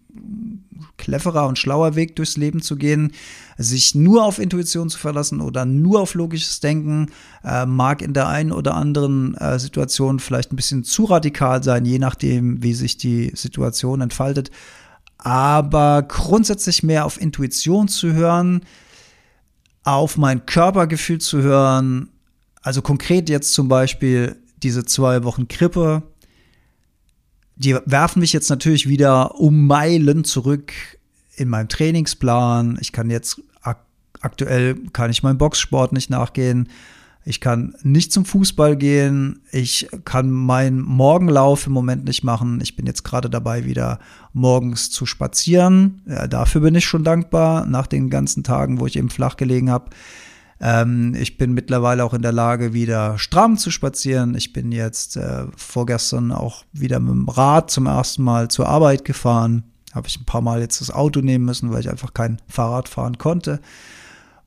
cleverer 0.98 1.48
und 1.48 1.60
schlauer 1.60 1.96
Weg 1.96 2.16
durchs 2.16 2.38
Leben 2.38 2.62
zu 2.62 2.76
gehen. 2.76 3.12
Sich 3.58 3.96
nur 3.96 4.24
auf 4.26 4.40
Intuition 4.40 4.90
zu 4.90 4.98
verlassen 4.98 5.42
oder 5.42 5.66
nur 5.66 6.02
auf 6.02 6.14
logisches 6.14 6.60
Denken 6.60 7.08
äh, 7.44 7.66
mag 7.66 8.02
in 8.02 8.14
der 8.14 8.28
einen 8.28 8.52
oder 8.52 8.76
anderen 8.76 9.36
äh, 9.36 9.60
Situation 9.60 10.20
vielleicht 10.20 10.52
ein 10.52 10.56
bisschen 10.58 10.84
zu 10.84 11.06
radikal 11.06 11.64
sein, 11.64 11.86
je 11.86 12.00
nachdem, 12.00 12.62
wie 12.64 12.74
sich 12.74 12.98
die 12.98 13.32
Situation 13.36 14.02
entfaltet. 14.02 14.52
Aber 15.18 16.04
grundsätzlich 16.04 16.84
mehr 16.84 17.06
auf 17.06 17.20
Intuition 17.20 17.88
zu 17.88 18.14
hören, 18.14 18.62
auf 19.84 20.18
mein 20.18 20.46
Körpergefühl 20.46 21.20
zu 21.20 21.42
hören. 21.42 22.10
Also 22.62 22.82
konkret 22.82 23.30
jetzt 23.30 23.54
zum 23.54 23.68
Beispiel 23.68 24.36
diese 24.64 24.86
zwei 24.86 25.24
Wochen 25.24 25.48
Krippe, 25.48 26.04
die 27.56 27.78
werfen 27.86 28.20
mich 28.20 28.34
jetzt 28.34 28.50
natürlich 28.50 28.88
wieder 28.88 29.40
um 29.40 29.68
Meilen 29.68 30.24
zurück 30.24 30.74
in 31.36 31.50
meinem 31.50 31.70
Trainingsplan. 31.70 32.78
Ich 32.82 32.92
kann 32.92 33.10
jetzt 33.10 33.42
ak 33.62 33.80
aktuell 34.22 34.76
kann 34.94 35.12
ich 35.12 35.24
meinem 35.24 35.38
Boxsport 35.38 35.94
nicht 35.94 36.10
nachgehen. 36.10 36.70
Ich 37.28 37.42
kann 37.42 37.74
nicht 37.82 38.14
zum 38.14 38.24
Fußball 38.24 38.76
gehen. 38.76 39.40
Ich 39.52 39.88
kann 40.06 40.30
meinen 40.30 40.82
Morgenlauf 40.82 41.66
im 41.66 41.74
Moment 41.74 42.06
nicht 42.06 42.24
machen. 42.24 42.60
Ich 42.62 42.76
bin 42.76 42.86
jetzt 42.86 43.04
gerade 43.04 43.32
dabei, 43.32 43.66
wieder 43.66 44.00
morgens 44.34 44.92
zu 44.92 45.08
spazieren. 45.08 46.04
Ja, 46.06 46.28
dafür 46.28 46.62
bin 46.62 46.76
ich 46.76 46.86
schon 46.86 47.04
dankbar, 47.04 47.66
nach 47.66 47.88
den 47.88 48.12
ganzen 48.12 48.44
Tagen, 48.44 48.80
wo 48.80 48.86
ich 48.86 48.96
eben 48.96 49.10
flach 49.10 49.38
gelegen 49.38 49.72
habe. 49.72 49.90
Ähm, 50.62 51.16
ich 51.16 51.38
bin 51.38 51.54
mittlerweile 51.54 52.04
auch 52.04 52.14
in 52.14 52.22
der 52.22 52.32
Lage, 52.32 52.74
wieder 52.74 53.18
stramm 53.18 53.58
zu 53.58 53.72
spazieren. 53.72 54.36
Ich 54.36 54.54
bin 54.54 54.72
jetzt 54.72 55.18
äh, 55.18 55.46
vorgestern 55.56 56.32
auch 56.32 56.64
wieder 56.72 57.00
mit 57.00 57.12
dem 57.12 57.30
Rad 57.30 57.70
zum 57.72 57.88
ersten 57.88 58.24
Mal 58.24 58.50
zur 58.50 58.68
Arbeit 58.68 59.06
gefahren. 59.06 59.64
Habe 59.94 60.08
ich 60.08 60.20
ein 60.20 60.26
paar 60.26 60.42
Mal 60.42 60.62
jetzt 60.62 60.82
das 60.82 60.92
Auto 60.92 61.22
nehmen 61.22 61.46
müssen, 61.46 61.72
weil 61.72 61.82
ich 61.82 61.90
einfach 61.90 62.14
kein 62.14 62.42
Fahrrad 62.48 62.90
fahren 62.90 63.18
konnte. 63.18 63.60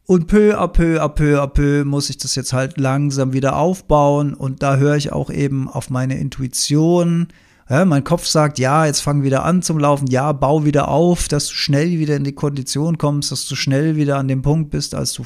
Und 0.06 0.26
peu 0.26 0.58
à 0.58 0.68
peu, 0.68 1.02
à 1.02 1.08
peu, 1.08 1.42
à 1.42 1.46
peu 1.46 1.84
muss 1.84 2.08
ich 2.08 2.16
das 2.16 2.34
jetzt 2.34 2.54
halt 2.54 2.78
langsam 2.78 3.34
wieder 3.34 3.56
aufbauen. 3.56 4.32
Und 4.32 4.62
da 4.62 4.76
höre 4.76 4.96
ich 4.96 5.12
auch 5.12 5.30
eben 5.30 5.68
auf 5.68 5.90
meine 5.90 6.18
Intuition. 6.18 7.28
Ja, 7.70 7.84
mein 7.84 8.04
Kopf 8.04 8.26
sagt, 8.26 8.58
ja, 8.58 8.86
jetzt 8.86 9.00
fang 9.00 9.22
wieder 9.22 9.44
an 9.44 9.60
zum 9.60 9.78
Laufen, 9.78 10.06
ja, 10.06 10.32
bau 10.32 10.64
wieder 10.64 10.88
auf, 10.88 11.28
dass 11.28 11.48
du 11.48 11.54
schnell 11.54 11.98
wieder 11.98 12.16
in 12.16 12.24
die 12.24 12.34
Kondition 12.34 12.96
kommst, 12.96 13.30
dass 13.30 13.46
du 13.46 13.56
schnell 13.56 13.96
wieder 13.96 14.16
an 14.16 14.26
dem 14.28 14.40
Punkt 14.40 14.70
bist, 14.70 14.94
als 14.94 15.12
du 15.12 15.24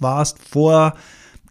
warst 0.00 0.38
vor 0.42 0.94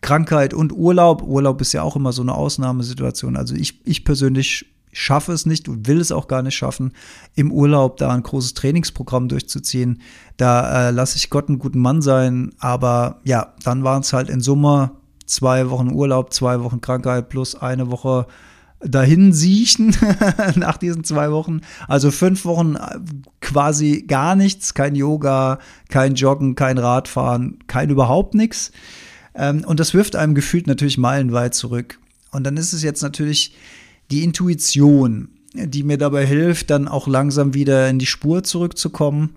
Krankheit 0.02 0.54
und 0.54 0.74
Urlaub. 0.74 1.24
Urlaub 1.24 1.62
ist 1.62 1.72
ja 1.72 1.82
auch 1.82 1.96
immer 1.96 2.12
so 2.12 2.22
eine 2.22 2.36
Ausnahmesituation. 2.36 3.38
Also 3.38 3.56
ich, 3.56 3.80
ich 3.86 4.04
persönlich 4.04 4.66
schaffe 4.92 5.32
es 5.32 5.46
nicht 5.46 5.70
und 5.70 5.88
will 5.88 6.02
es 6.02 6.12
auch 6.12 6.28
gar 6.28 6.44
nicht 6.44 6.56
schaffen, 6.56 6.92
im 7.36 7.52
Urlaub 7.52 7.98
da 7.98 8.12
ein 8.12 8.22
großes 8.22 8.54
Trainingsprogramm 8.54 9.30
durchzuziehen. 9.30 10.02
Da 10.36 10.90
äh, 10.90 10.92
lasse 10.92 11.18
ich 11.18 11.30
Gott 11.30 11.48
einen 11.48 11.58
guten 11.58 11.80
Mann 11.80 12.02
sein. 12.02 12.54
Aber 12.60 13.22
ja, 13.24 13.54
dann 13.64 13.84
waren 13.86 14.02
es 14.02 14.12
halt 14.12 14.30
in 14.30 14.42
Summe 14.42 14.92
zwei 15.26 15.70
Wochen 15.70 15.92
Urlaub, 15.92 16.34
zwei 16.34 16.62
Wochen 16.62 16.82
Krankheit 16.82 17.30
plus 17.30 17.56
eine 17.56 17.90
Woche 17.90 18.28
dahin 18.84 19.34
siechen 19.34 19.96
nach 20.56 20.78
diesen 20.78 21.04
zwei 21.04 21.32
Wochen. 21.32 21.62
Also 21.88 22.12
fünf 22.12 22.46
Wochen 22.46 22.76
äh, 22.76 23.00
quasi 23.42 24.04
gar 24.08 24.36
nichts, 24.36 24.74
kein 24.74 24.96
Yoga, 24.96 25.60
kein 25.90 26.16
Joggen, 26.16 26.56
kein 26.56 26.78
Radfahren, 26.78 27.60
kein 27.68 27.90
überhaupt 27.90 28.36
nichts. 28.36 28.72
Ähm, 29.36 29.64
und 29.66 29.80
das 29.80 29.94
wirft 29.94 30.16
einem 30.16 30.36
gefühlt 30.36 30.68
natürlich 30.68 30.98
meilenweit 30.98 31.54
zurück. 31.54 32.00
Und 32.32 32.44
dann 32.46 32.58
ist 32.58 32.74
es 32.74 32.84
jetzt 32.84 33.02
natürlich 33.02 33.56
die 34.12 34.24
Intuition, 34.24 35.30
die 35.54 35.84
mir 35.84 35.98
dabei 35.98 36.26
hilft, 36.26 36.70
dann 36.70 36.88
auch 36.88 37.08
langsam 37.08 37.54
wieder 37.54 37.90
in 37.90 38.00
die 38.00 38.06
Spur 38.06 38.44
zurückzukommen. 38.44 39.36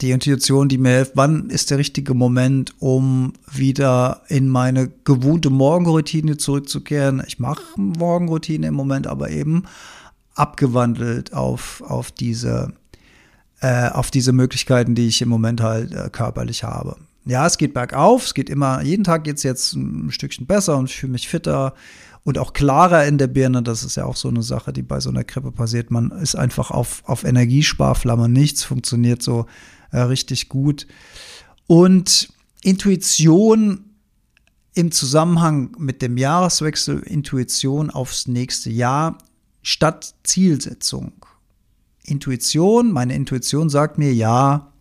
Die 0.00 0.10
Intuition, 0.10 0.68
die 0.68 0.78
mir 0.78 0.96
hilft, 0.96 1.12
wann 1.14 1.48
ist 1.48 1.70
der 1.70 1.78
richtige 1.78 2.14
Moment, 2.14 2.74
um 2.80 3.32
wieder 3.50 4.22
in 4.28 4.48
meine 4.48 4.90
gewohnte 5.04 5.50
Morgenroutine 5.50 6.36
zurückzukehren. 6.36 7.22
Ich 7.26 7.38
mache 7.38 7.62
Morgenroutine 7.76 8.66
im 8.66 8.74
Moment, 8.74 9.06
aber 9.06 9.30
eben 9.30 9.64
abgewandelt 10.34 11.32
auf, 11.32 11.82
auf 11.86 12.10
diese 12.10 12.74
äh, 13.60 13.88
auf 13.88 14.10
diese 14.10 14.32
Möglichkeiten, 14.32 14.94
die 14.94 15.06
ich 15.06 15.22
im 15.22 15.30
Moment 15.30 15.62
halt 15.62 15.92
äh, 15.92 16.10
körperlich 16.10 16.62
habe. 16.62 16.96
Ja, 17.24 17.46
es 17.46 17.56
geht 17.56 17.74
bergauf, 17.74 18.26
es 18.26 18.34
geht 18.34 18.50
immer, 18.50 18.82
jeden 18.82 19.02
Tag 19.02 19.24
geht 19.24 19.38
es 19.38 19.42
jetzt 19.42 19.74
ein 19.74 20.10
Stückchen 20.10 20.46
besser 20.46 20.76
und 20.76 20.90
ich 20.90 20.96
fühle 20.96 21.12
mich 21.12 21.26
fitter 21.26 21.74
und 22.22 22.38
auch 22.38 22.52
klarer 22.52 23.06
in 23.06 23.18
der 23.18 23.28
Birne. 23.28 23.62
Das 23.62 23.82
ist 23.82 23.96
ja 23.96 24.04
auch 24.04 24.16
so 24.16 24.28
eine 24.28 24.42
Sache, 24.42 24.72
die 24.72 24.82
bei 24.82 25.00
so 25.00 25.10
einer 25.10 25.24
Grippe 25.24 25.52
passiert. 25.52 25.90
Man 25.90 26.10
ist 26.10 26.34
einfach 26.34 26.70
auf, 26.70 27.02
auf 27.06 27.24
Energiesparflamme. 27.24 28.28
Nichts 28.28 28.62
funktioniert 28.62 29.22
so 29.22 29.46
richtig 30.04 30.48
gut. 30.48 30.86
Und 31.66 32.28
Intuition 32.62 33.84
im 34.74 34.92
Zusammenhang 34.92 35.74
mit 35.78 36.02
dem 36.02 36.18
Jahreswechsel, 36.18 37.00
Intuition 37.00 37.90
aufs 37.90 38.28
nächste 38.28 38.70
Jahr 38.70 39.18
statt 39.62 40.14
Zielsetzung. 40.22 41.12
Intuition, 42.04 42.92
meine 42.92 43.14
Intuition 43.14 43.68
sagt 43.70 43.98
mir, 43.98 44.12
ja, 44.12 44.72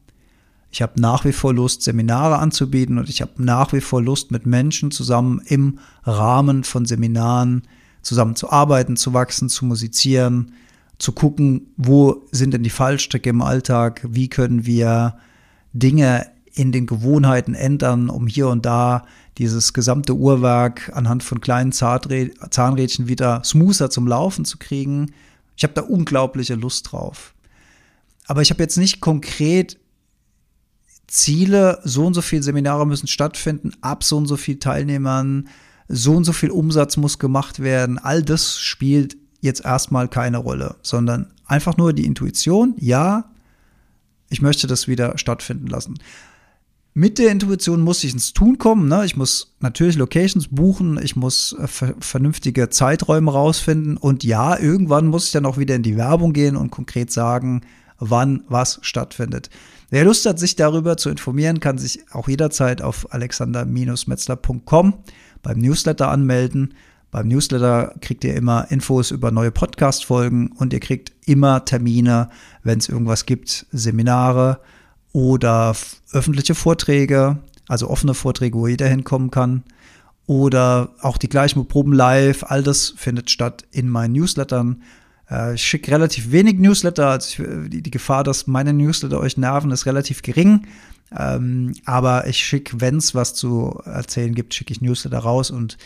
ich 0.70 0.82
habe 0.82 1.00
nach 1.00 1.24
wie 1.24 1.32
vor 1.32 1.54
Lust, 1.54 1.84
Seminare 1.84 2.38
anzubieten 2.38 2.98
und 2.98 3.08
ich 3.08 3.22
habe 3.22 3.32
nach 3.38 3.72
wie 3.72 3.82
vor 3.82 4.02
Lust, 4.02 4.32
mit 4.32 4.46
Menschen 4.46 4.92
zusammen 4.92 5.42
im 5.46 5.80
Rahmen 6.04 6.66
von 6.66 6.86
Seminaren 6.86 7.64
zusammen 8.02 8.36
zu 8.36 8.52
arbeiten, 8.52 8.98
zu 8.98 9.14
wachsen, 9.14 9.48
zu 9.48 9.66
musizieren, 9.66 10.52
zu 10.98 11.12
gucken, 11.12 11.74
wo 11.78 12.26
sind 12.32 12.54
denn 12.54 12.64
die 12.64 12.70
Fallstricke 12.70 13.30
im 13.30 13.42
Alltag, 13.42 14.02
wie 14.08 14.30
können 14.30 14.66
wir 14.66 15.18
Dinge 15.74 16.28
in 16.54 16.72
den 16.72 16.86
Gewohnheiten 16.86 17.54
ändern, 17.54 18.10
um 18.10 18.28
hier 18.28 18.48
und 18.48 18.66
da 18.66 19.06
dieses 19.38 19.74
gesamte 19.74 20.16
Uhrwerk 20.16 20.92
anhand 20.96 21.22
von 21.22 21.42
kleinen 21.42 21.74
Zahnrädchen 21.74 23.10
wieder 23.10 23.44
smoother 23.44 23.90
zum 23.90 24.08
Laufen 24.08 24.46
zu 24.46 24.58
kriegen. 24.58 25.12
Ich 25.58 25.64
habe 25.64 25.74
da 25.74 25.82
unglaubliche 25.82 26.56
Lust 26.56 26.92
drauf. 26.92 27.34
Aber 28.26 28.42
ich 28.42 28.50
habe 28.50 28.64
jetzt 28.64 28.78
nicht 28.78 29.02
konkret 29.02 29.78
Ziele, 31.08 31.80
so 31.84 32.06
und 32.06 32.14
so 32.14 32.22
viele 32.22 32.42
Seminare 32.42 32.88
müssen 32.88 33.08
stattfinden, 33.08 33.74
ab 33.82 34.04
so 34.04 34.18
und 34.18 34.28
so 34.28 34.38
viel 34.38 34.58
Teilnehmern, 34.58 35.50
so 35.90 36.14
und 36.14 36.24
so 36.24 36.34
viel 36.34 36.50
Umsatz 36.50 36.98
muss 36.98 37.20
gemacht 37.20 37.60
werden. 37.60 38.00
All 38.00 38.24
das 38.24 38.58
spielt 38.58 39.18
jetzt 39.46 39.64
erstmal 39.64 40.08
keine 40.08 40.38
Rolle, 40.38 40.76
sondern 40.82 41.32
einfach 41.46 41.78
nur 41.78 41.94
die 41.94 42.06
Intuition, 42.06 42.76
ja, 42.78 43.32
ich 44.30 44.42
möchte 44.42 44.68
das 44.68 44.88
wieder 44.88 45.18
stattfinden 45.18 45.68
lassen. 45.68 45.98
Mit 46.98 47.20
der 47.20 47.32
Intuition 47.32 47.82
muss 47.82 48.04
ich 48.06 48.14
ins 48.14 48.32
Tun 48.32 48.58
kommen. 48.58 48.88
Ne? 48.88 49.04
Ich 49.04 49.18
muss 49.18 49.54
natürlich 49.60 49.98
Locations 49.98 50.48
buchen, 50.48 50.98
ich 51.04 51.18
muss 51.18 51.54
äh, 51.60 51.68
vernünftige 52.00 52.70
Zeiträume 52.70 53.32
rausfinden 53.32 53.98
und 53.98 54.24
ja, 54.24 54.58
irgendwann 54.58 55.08
muss 55.08 55.26
ich 55.26 55.32
dann 55.34 55.46
auch 55.46 55.58
wieder 55.58 55.76
in 55.76 55.84
die 55.84 55.98
Werbung 55.98 56.32
gehen 56.32 56.56
und 56.56 56.72
konkret 56.72 57.12
sagen, 57.12 57.62
wann 58.00 58.44
was 58.48 58.80
stattfindet. 58.82 59.50
Wer 59.90 60.06
Lust 60.06 60.26
hat, 60.26 60.40
sich 60.40 60.56
darüber 60.56 60.96
zu 60.96 61.10
informieren, 61.10 61.60
kann 61.60 61.78
sich 61.78 62.06
auch 62.12 62.30
jederzeit 62.30 62.82
auf 62.82 63.14
alexander-metzler.com 63.14 64.94
beim 65.44 65.58
Newsletter 65.60 66.10
anmelden. 66.10 66.76
Beim 67.16 67.30
Newsletter 67.30 67.96
kriegt 68.02 68.26
ihr 68.26 68.36
immer 68.36 68.70
Infos 68.70 69.12
über 69.12 69.32
neue 69.32 69.50
Podcast-Folgen 69.50 70.52
und 70.58 70.74
ihr 70.74 70.82
kriegt 70.82 71.14
immer 71.26 71.64
Termine, 71.64 72.30
wenn 72.64 72.80
es 72.80 72.90
irgendwas 72.90 73.26
gibt, 73.26 73.68
Seminare 73.72 74.60
oder 75.14 75.74
öffentliche 76.12 76.56
Vorträge, 76.56 77.38
also 77.70 77.90
offene 77.90 78.16
Vorträge, 78.16 78.58
wo 78.58 78.68
jeder 78.68 78.90
hinkommen 78.90 79.32
kann. 79.32 79.64
Oder 80.26 80.90
auch 81.00 81.18
die 81.18 81.30
gleichen 81.30 81.66
Proben 81.70 81.94
live, 81.94 82.44
all 82.44 82.64
das 82.64 82.94
findet 82.98 83.30
statt 83.30 83.64
in 83.72 83.88
meinen 83.88 84.12
Newslettern. 84.12 84.84
Äh, 85.32 85.56
ich 85.56 85.64
schicke 85.64 85.92
relativ 85.92 86.34
wenig 86.34 86.60
Newsletter. 86.60 87.12
Also 87.12 87.44
die, 87.70 87.82
die, 87.82 87.92
Gefahr, 87.92 88.26
dass 88.26 88.46
meine 88.46 88.74
Newsletter 88.74 89.22
euch 89.22 89.38
nerven, 89.38 89.72
ist 89.72 89.86
relativ 89.86 90.22
gering. 90.22 90.68
Ähm, 91.18 91.76
aber 91.86 92.28
ich 92.28 92.40
schicke, 92.40 92.82
wenn 92.82 92.98
es 92.98 93.16
was 93.16 93.36
zu 93.36 93.82
erzählen 93.86 94.36
gibt, 94.36 94.54
schicke 94.54 94.74
ich 94.74 94.82
Newsletter 94.82 95.20
raus 95.20 95.50
und 95.50 95.78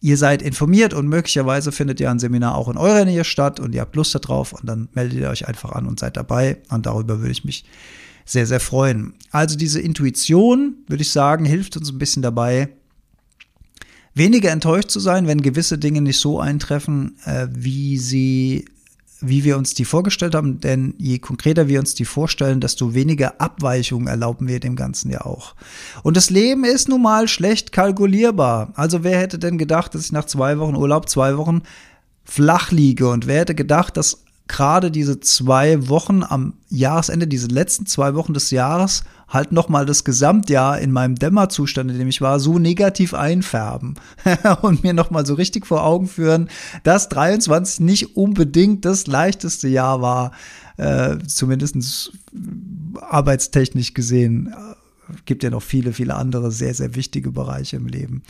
ihr 0.00 0.16
seid 0.16 0.42
informiert 0.42 0.94
und 0.94 1.08
möglicherweise 1.08 1.72
findet 1.72 2.00
ihr 2.00 2.10
ein 2.10 2.18
Seminar 2.18 2.54
auch 2.54 2.68
in 2.68 2.76
eurer 2.76 3.04
Nähe 3.04 3.24
statt 3.24 3.60
und 3.60 3.74
ihr 3.74 3.80
habt 3.80 3.96
Lust 3.96 4.14
darauf 4.14 4.52
und 4.52 4.66
dann 4.66 4.88
meldet 4.94 5.18
ihr 5.20 5.30
euch 5.30 5.48
einfach 5.48 5.72
an 5.72 5.86
und 5.86 6.00
seid 6.00 6.16
dabei 6.16 6.58
und 6.68 6.86
darüber 6.86 7.20
würde 7.20 7.32
ich 7.32 7.44
mich 7.44 7.64
sehr, 8.24 8.46
sehr 8.46 8.60
freuen. 8.60 9.14
Also 9.30 9.56
diese 9.56 9.80
Intuition, 9.80 10.74
würde 10.88 11.02
ich 11.02 11.10
sagen, 11.10 11.44
hilft 11.44 11.76
uns 11.76 11.90
ein 11.90 11.98
bisschen 11.98 12.22
dabei, 12.22 12.68
weniger 14.14 14.50
enttäuscht 14.50 14.90
zu 14.90 15.00
sein, 15.00 15.26
wenn 15.26 15.42
gewisse 15.42 15.78
Dinge 15.78 16.00
nicht 16.00 16.18
so 16.18 16.40
eintreffen, 16.40 17.16
äh, 17.24 17.48
wie 17.50 17.98
sie 17.98 18.64
wie 19.20 19.44
wir 19.44 19.56
uns 19.56 19.74
die 19.74 19.84
vorgestellt 19.84 20.34
haben, 20.34 20.60
denn 20.60 20.94
je 20.98 21.18
konkreter 21.18 21.68
wir 21.68 21.80
uns 21.80 21.94
die 21.94 22.04
vorstellen, 22.04 22.60
desto 22.60 22.94
weniger 22.94 23.40
Abweichungen 23.40 24.08
erlauben 24.08 24.48
wir 24.48 24.60
dem 24.60 24.76
Ganzen 24.76 25.10
ja 25.10 25.22
auch. 25.22 25.54
Und 26.02 26.16
das 26.16 26.30
Leben 26.30 26.64
ist 26.64 26.88
nun 26.88 27.02
mal 27.02 27.28
schlecht 27.28 27.72
kalkulierbar. 27.72 28.72
Also 28.74 29.04
wer 29.04 29.18
hätte 29.18 29.38
denn 29.38 29.58
gedacht, 29.58 29.94
dass 29.94 30.04
ich 30.04 30.12
nach 30.12 30.26
zwei 30.26 30.58
Wochen 30.58 30.76
Urlaub 30.76 31.08
zwei 31.08 31.36
Wochen 31.36 31.62
flach 32.24 32.72
liege 32.72 33.08
und 33.08 33.26
wer 33.26 33.40
hätte 33.40 33.54
gedacht, 33.54 33.96
dass 33.96 34.25
gerade 34.48 34.90
diese 34.90 35.20
zwei 35.20 35.88
Wochen 35.88 36.22
am 36.22 36.54
Jahresende, 36.68 37.26
diese 37.26 37.48
letzten 37.48 37.86
zwei 37.86 38.14
Wochen 38.14 38.34
des 38.34 38.50
Jahres, 38.50 39.04
halt 39.28 39.50
nochmal 39.50 39.86
das 39.86 40.04
Gesamtjahr 40.04 40.78
in 40.78 40.92
meinem 40.92 41.16
Dämmerzustand, 41.16 41.90
in 41.90 41.98
dem 41.98 42.08
ich 42.08 42.20
war, 42.20 42.38
so 42.38 42.58
negativ 42.58 43.12
einfärben 43.12 43.94
und 44.62 44.84
mir 44.84 44.92
nochmal 44.92 45.26
so 45.26 45.34
richtig 45.34 45.66
vor 45.66 45.84
Augen 45.84 46.06
führen, 46.06 46.48
dass 46.84 47.08
23 47.08 47.80
nicht 47.80 48.16
unbedingt 48.16 48.84
das 48.84 49.06
leichteste 49.06 49.68
Jahr 49.68 50.00
war, 50.00 50.30
äh, 50.76 51.18
zumindest 51.26 52.12
arbeitstechnisch 53.00 53.94
gesehen. 53.94 54.54
Gibt 55.24 55.42
ja 55.42 55.50
noch 55.50 55.62
viele, 55.62 55.92
viele 55.92 56.14
andere 56.14 56.50
sehr, 56.50 56.74
sehr 56.74 56.94
wichtige 56.94 57.30
Bereiche 57.30 57.76
im 57.76 57.86
Leben. 57.86 58.22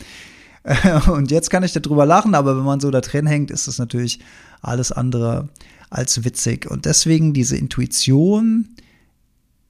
Und 1.07 1.31
jetzt 1.31 1.49
kann 1.49 1.63
ich 1.63 1.71
darüber 1.71 2.05
lachen, 2.05 2.35
aber 2.35 2.57
wenn 2.57 2.65
man 2.65 2.79
so 2.79 2.91
da 2.91 3.01
drin 3.01 3.25
hängt, 3.25 3.51
ist 3.51 3.67
das 3.67 3.77
natürlich 3.77 4.19
alles 4.61 4.91
andere 4.91 5.49
als 5.89 6.23
witzig. 6.25 6.69
Und 6.69 6.85
deswegen 6.85 7.33
diese 7.33 7.55
Intuition, 7.55 8.69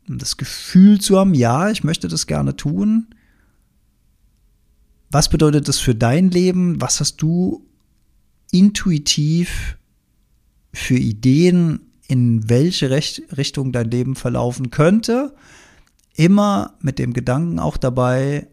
das 0.07 0.37
Gefühl 0.37 0.99
zu 0.99 1.19
haben, 1.19 1.33
ja, 1.33 1.69
ich 1.69 1.83
möchte 1.83 2.07
das 2.07 2.25
gerne 2.25 2.55
tun. 2.55 3.07
Was 5.11 5.29
bedeutet 5.29 5.67
das 5.67 5.79
für 5.79 5.93
dein 5.93 6.31
Leben? 6.31 6.81
Was 6.81 6.99
hast 6.99 7.17
du 7.17 7.65
intuitiv 8.51 9.77
für 10.73 10.97
Ideen, 10.97 11.91
in 12.07 12.49
welche 12.49 12.89
Richtung 12.89 13.71
dein 13.71 13.91
Leben 13.91 14.15
verlaufen 14.15 14.71
könnte? 14.71 15.35
Immer 16.15 16.73
mit 16.81 16.97
dem 16.97 17.13
Gedanken 17.13 17.59
auch 17.59 17.77
dabei, 17.77 18.47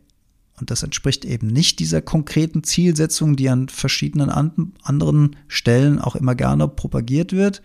und 0.61 0.71
das 0.71 0.83
entspricht 0.83 1.25
eben 1.25 1.49
nicht 1.49 1.81
dieser 1.81 2.01
konkreten 2.01 2.62
Zielsetzung, 2.62 3.37
die 3.37 3.49
an 3.49 3.69
verschiedenen 3.69 4.31
an 4.31 4.73
anderen 4.83 5.37
Stellen 5.49 5.99
auch 5.99 6.14
immer 6.14 6.35
gerne 6.35 6.69
propagiert 6.69 7.33
wird. 7.33 7.62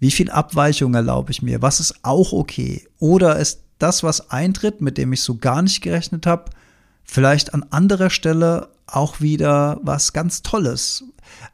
Wie 0.00 0.10
viel 0.10 0.30
Abweichung 0.30 0.94
erlaube 0.94 1.30
ich 1.30 1.42
mir? 1.42 1.62
Was 1.62 1.78
ist 1.78 2.04
auch 2.04 2.32
okay? 2.32 2.88
Oder 2.98 3.36
ist 3.36 3.62
das, 3.78 4.02
was 4.02 4.30
eintritt, 4.30 4.80
mit 4.80 4.98
dem 4.98 5.12
ich 5.12 5.22
so 5.22 5.36
gar 5.36 5.62
nicht 5.62 5.80
gerechnet 5.80 6.26
habe, 6.26 6.50
vielleicht 7.04 7.54
an 7.54 7.64
anderer 7.70 8.10
Stelle 8.10 8.68
auch 8.86 9.20
wieder 9.20 9.78
was 9.82 10.12
ganz 10.12 10.42
Tolles. 10.42 11.04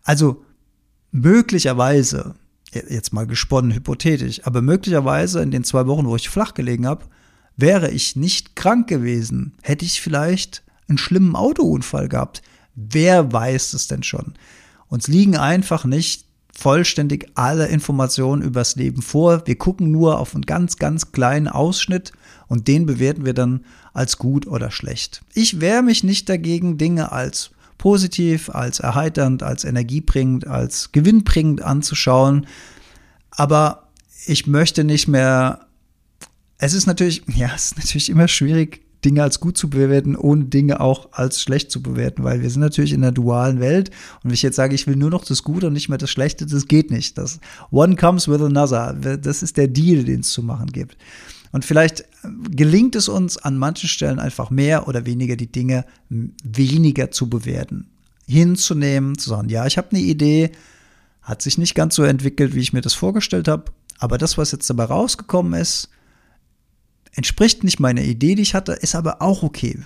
Also 0.03 0.45
möglicherweise, 1.13 2.35
jetzt 2.73 3.13
mal 3.13 3.27
gesponnen 3.27 3.73
hypothetisch, 3.73 4.47
aber 4.47 4.63
möglicherweise 4.63 5.43
in 5.43 5.51
den 5.51 5.65
zwei 5.65 5.87
Wochen, 5.87 6.07
wo 6.07 6.17
ich 6.17 6.29
flach 6.29 6.55
gelegen 6.55 6.87
habe, 6.87 7.05
wäre 7.57 7.91
ich 7.91 8.17
nicht 8.17 8.57
krank 8.57 8.89
gewesen, 8.89 9.55
hätte 9.63 9.85
ich 9.85 10.01
vielleicht 10.01 10.63
einen 10.89 10.99
schlimmen 10.99 11.37
Autounfall 11.37 12.09
gehabt. 12.09 12.43
Wer 12.75 13.33
weiß 13.33 13.73
es 13.73 13.89
denn 13.89 14.03
schon? 14.03 14.35
Uns 14.89 15.09
liegen 15.09 15.37
einfach 15.37 15.85
nicht 15.85 16.27
vollständig 16.57 17.31
alle 17.35 17.67
Informationen 17.67 18.43
übers 18.43 18.77
Leben 18.77 19.03
vor. 19.03 19.47
Wir 19.47 19.57
gucken 19.57 19.91
nur 19.91 20.19
auf 20.19 20.35
einen 20.35 20.47
ganz, 20.47 20.77
ganz 20.77 21.13
kleinen 21.13 21.49
Ausschnitt 21.49 22.13
und 22.49 22.69
den 22.69 22.87
bewerten 22.87 23.25
wir 23.25 23.35
dann 23.35 23.65
als 23.93 24.17
gut 24.19 24.47
oder 24.47 24.71
schlecht. 24.71 25.23
Ich 25.35 25.61
wehre 25.61 25.83
mich 25.83 26.03
nicht 26.03 26.29
dagegen, 26.29 26.79
Dinge 26.79 27.13
als 27.13 27.51
positiv, 27.79 28.49
als 28.51 28.81
erheiternd, 28.81 29.43
als 29.43 29.65
energiebringend, 29.65 30.47
als 30.47 30.93
gewinnbringend 30.93 31.63
anzuschauen. 31.63 32.47
Aber 33.31 33.89
ich 34.27 34.47
möchte 34.47 34.85
nicht 34.85 35.09
mehr. 35.09 35.66
Es 36.59 36.75
ist 36.75 36.87
natürlich, 36.87 37.23
ja, 37.37 37.51
es 37.55 37.67
ist 37.67 37.77
natürlich 37.79 38.11
immer 38.11 38.29
schwierig, 38.29 38.83
Dinge 39.05 39.23
als 39.23 39.41
gut 39.41 39.57
zu 39.57 39.71
bewerten, 39.71 40.17
ohne 40.17 40.47
Dinge 40.47 40.81
auch 40.81 41.13
als 41.13 41.41
schlecht 41.41 41.71
zu 41.71 41.81
bewerten, 41.83 42.25
weil 42.25 42.43
wir 42.43 42.51
sind 42.51 42.63
natürlich 42.63 42.93
in 42.93 43.05
einer 43.05 43.13
dualen 43.13 43.61
Welt 43.61 43.91
und 44.17 44.25
wenn 44.25 44.35
ich 44.35 44.43
jetzt 44.43 44.57
sage, 44.57 44.75
ich 44.75 44.87
will 44.87 44.97
nur 44.97 45.11
noch 45.11 45.25
das 45.25 45.45
Gute 45.45 45.69
und 45.69 45.75
nicht 45.75 45.89
mehr 45.89 45.99
das 45.99 46.11
Schlechte, 46.11 46.45
das 46.47 46.67
geht 46.67 46.91
nicht. 46.91 47.17
Das 47.17 47.39
one 47.71 47.95
comes 47.95 48.27
with 48.27 48.41
another. 48.41 48.95
Das 48.95 49.43
ist 49.43 49.59
der 49.59 49.69
Deal, 49.69 50.03
den 50.03 50.21
es 50.21 50.31
zu 50.31 50.43
machen 50.43 50.69
gibt. 50.73 50.97
Und 51.53 51.65
vielleicht 51.65 52.05
gelingt 52.51 52.97
es 52.97 53.09
uns 53.09 53.39
an 53.39 53.57
manchen 53.59 53.89
Stellen 53.89 54.19
einfach 54.19 54.51
mehr 54.51 54.89
oder 54.89 55.07
weniger 55.07 55.37
die 55.37 55.53
Dinge 55.53 55.85
weniger 56.09 57.11
zu 57.11 57.31
bewerten, 57.31 57.87
hinzunehmen, 58.27 59.17
zu 59.17 59.31
sagen, 59.31 59.49
ja, 59.49 59.67
ich 59.67 59.79
habe 59.79 59.91
eine 59.93 60.01
Idee, 60.01 60.51
hat 61.23 61.43
sich 61.43 61.59
nicht 61.59 61.75
ganz 61.75 61.95
so 61.95 62.03
entwickelt, 62.03 62.55
wie 62.55 62.61
ich 62.61 62.73
mir 62.73 62.81
das 62.81 62.95
vorgestellt 62.95 63.47
habe, 63.47 63.67
aber 63.99 64.19
das, 64.19 64.37
was 64.37 64.53
jetzt 64.53 64.69
dabei 64.69 64.85
rausgekommen 64.85 65.59
ist, 65.61 65.91
entspricht 67.17 67.65
nicht 67.65 67.81
meiner 67.81 68.03
Idee, 68.03 68.35
die 68.35 68.43
ich 68.43 68.55
hatte, 68.55 68.73
ist 68.73 68.95
aber 68.95 69.21
auch 69.21 69.43
okay. 69.43 69.81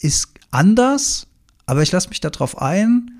Ist 0.00 0.34
anders, 0.50 1.26
aber 1.66 1.82
ich 1.82 1.92
lasse 1.92 2.08
mich 2.08 2.20
darauf 2.20 2.60
ein 2.60 3.10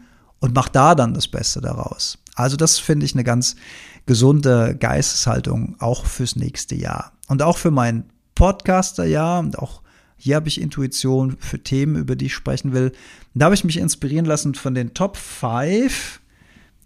und 0.41 0.55
mache 0.55 0.71
da 0.73 0.95
dann 0.95 1.15
das 1.15 1.29
Beste 1.29 1.61
daraus. 1.61 2.19
Also 2.35 2.57
das 2.57 2.79
finde 2.79 3.07
ich 3.07 3.15
eine 3.15 3.25
ganz 3.25 3.57
gesunde 4.07 4.77
Geisteshaltung 4.79 5.77
auch 5.79 6.05
fürs 6.05 6.37
nächste 6.37 6.75
Jahr. 6.75 7.13
Und 7.29 7.43
auch 7.43 7.57
für 7.57 7.71
mein 7.71 8.05
Podcaster-Jahr 8.35 9.39
und 9.39 9.59
auch 9.59 9.83
hier 10.17 10.37
habe 10.37 10.49
ich 10.49 10.61
Intuition 10.61 11.37
für 11.39 11.63
Themen, 11.63 11.97
über 11.97 12.17
die 12.17 12.27
ich 12.27 12.35
sprechen 12.35 12.73
will. 12.73 12.93
Da 13.35 13.47
habe 13.47 13.55
ich 13.55 13.65
mich 13.65 13.77
inspirieren 13.77 14.27
lassen 14.27 14.55
von 14.55 14.75
den 14.75 14.95
Top 14.95 15.17
5 15.17 16.21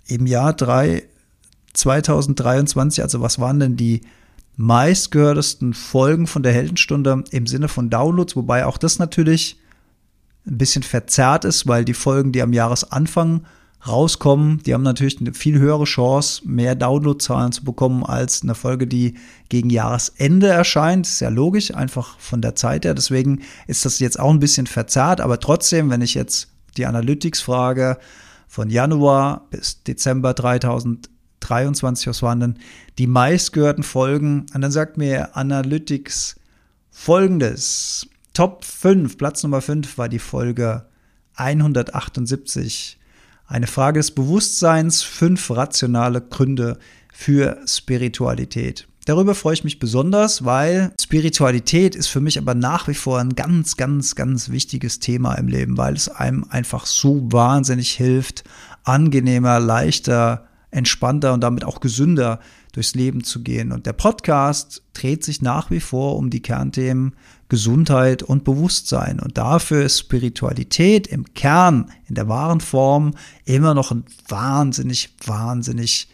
im 0.06 0.26
Jahr 0.26 0.52
3, 0.52 1.04
2023. 1.72 3.02
Also 3.02 3.20
was 3.20 3.38
waren 3.38 3.60
denn 3.60 3.76
die 3.76 4.02
meistgehörtesten 4.58 5.72
Folgen 5.72 6.26
von 6.26 6.42
der 6.42 6.52
Heldenstunde 6.52 7.22
im 7.30 7.46
Sinne 7.46 7.68
von 7.68 7.90
Downloads, 7.90 8.34
wobei 8.34 8.66
auch 8.66 8.76
das 8.76 8.98
natürlich 8.98 9.56
ein 10.46 10.58
bisschen 10.58 10.82
verzerrt 10.82 11.44
ist, 11.44 11.68
weil 11.68 11.84
die 11.84 11.94
Folgen, 11.94 12.32
die 12.32 12.42
am 12.42 12.52
Jahresanfang 12.52 13.46
rauskommen, 13.86 14.60
die 14.66 14.74
haben 14.74 14.82
natürlich 14.82 15.20
eine 15.20 15.32
viel 15.32 15.60
höhere 15.60 15.84
Chance, 15.84 16.42
mehr 16.44 16.74
Downloadzahlen 16.74 17.52
zu 17.52 17.64
bekommen 17.64 18.04
als 18.04 18.42
eine 18.42 18.56
Folge, 18.56 18.88
die 18.88 19.14
gegen 19.48 19.70
Jahresende 19.70 20.48
erscheint. 20.48 21.06
ist 21.06 21.20
ja 21.20 21.28
logisch, 21.28 21.72
einfach 21.72 22.18
von 22.18 22.42
der 22.42 22.56
Zeit 22.56 22.84
her. 22.84 22.94
Deswegen 22.94 23.42
ist 23.68 23.84
das 23.84 24.00
jetzt 24.00 24.18
auch 24.18 24.30
ein 24.30 24.40
bisschen 24.40 24.66
verzerrt, 24.66 25.20
aber 25.20 25.38
trotzdem, 25.38 25.88
wenn 25.88 26.02
ich 26.02 26.14
jetzt 26.14 26.48
die 26.76 26.86
Analytics 26.86 27.40
frage, 27.40 27.98
von 28.48 28.70
Januar 28.70 29.46
bis 29.50 29.84
Dezember 29.84 30.34
2000 30.34 31.08
23, 31.40 32.06
was 32.06 32.22
waren 32.22 32.40
denn 32.40 32.58
die 32.98 33.06
meistgehörten 33.06 33.82
Folgen? 33.82 34.46
Und 34.54 34.60
dann 34.60 34.70
sagt 34.70 34.96
mir 34.98 35.36
Analytics 35.36 36.36
folgendes. 36.90 38.06
Top 38.32 38.64
5, 38.64 39.18
Platz 39.18 39.42
Nummer 39.42 39.60
5 39.60 39.98
war 39.98 40.08
die 40.08 40.18
Folge 40.18 40.86
178. 41.34 42.98
Eine 43.46 43.66
Frage 43.66 44.00
des 44.00 44.10
Bewusstseins, 44.10 45.02
fünf 45.02 45.50
rationale 45.50 46.20
Gründe 46.20 46.78
für 47.12 47.58
Spiritualität. 47.66 48.86
Darüber 49.06 49.34
freue 49.34 49.54
ich 49.54 49.64
mich 49.64 49.78
besonders, 49.78 50.44
weil 50.44 50.92
Spiritualität 51.00 51.96
ist 51.96 52.08
für 52.08 52.20
mich 52.20 52.36
aber 52.36 52.54
nach 52.54 52.88
wie 52.88 52.94
vor 52.94 53.18
ein 53.18 53.34
ganz, 53.34 53.78
ganz, 53.78 54.14
ganz 54.14 54.50
wichtiges 54.50 55.00
Thema 55.00 55.32
im 55.36 55.48
Leben, 55.48 55.78
weil 55.78 55.94
es 55.94 56.10
einem 56.10 56.44
einfach 56.50 56.84
so 56.84 57.32
wahnsinnig 57.32 57.92
hilft, 57.92 58.44
angenehmer, 58.84 59.60
leichter, 59.60 60.47
entspannter 60.70 61.32
und 61.32 61.40
damit 61.40 61.64
auch 61.64 61.80
gesünder 61.80 62.40
durchs 62.72 62.94
Leben 62.94 63.24
zu 63.24 63.42
gehen. 63.42 63.72
Und 63.72 63.86
der 63.86 63.92
Podcast 63.92 64.82
dreht 64.92 65.24
sich 65.24 65.42
nach 65.42 65.70
wie 65.70 65.80
vor 65.80 66.16
um 66.16 66.30
die 66.30 66.42
Kernthemen 66.42 67.14
Gesundheit 67.48 68.22
und 68.22 68.44
Bewusstsein. 68.44 69.20
Und 69.20 69.38
dafür 69.38 69.82
ist 69.82 69.98
Spiritualität 69.98 71.06
im 71.06 71.32
Kern, 71.34 71.90
in 72.06 72.14
der 72.14 72.28
wahren 72.28 72.60
Form, 72.60 73.14
immer 73.44 73.74
noch 73.74 73.90
ein 73.90 74.04
wahnsinnig, 74.28 75.14
wahnsinnig 75.24 76.08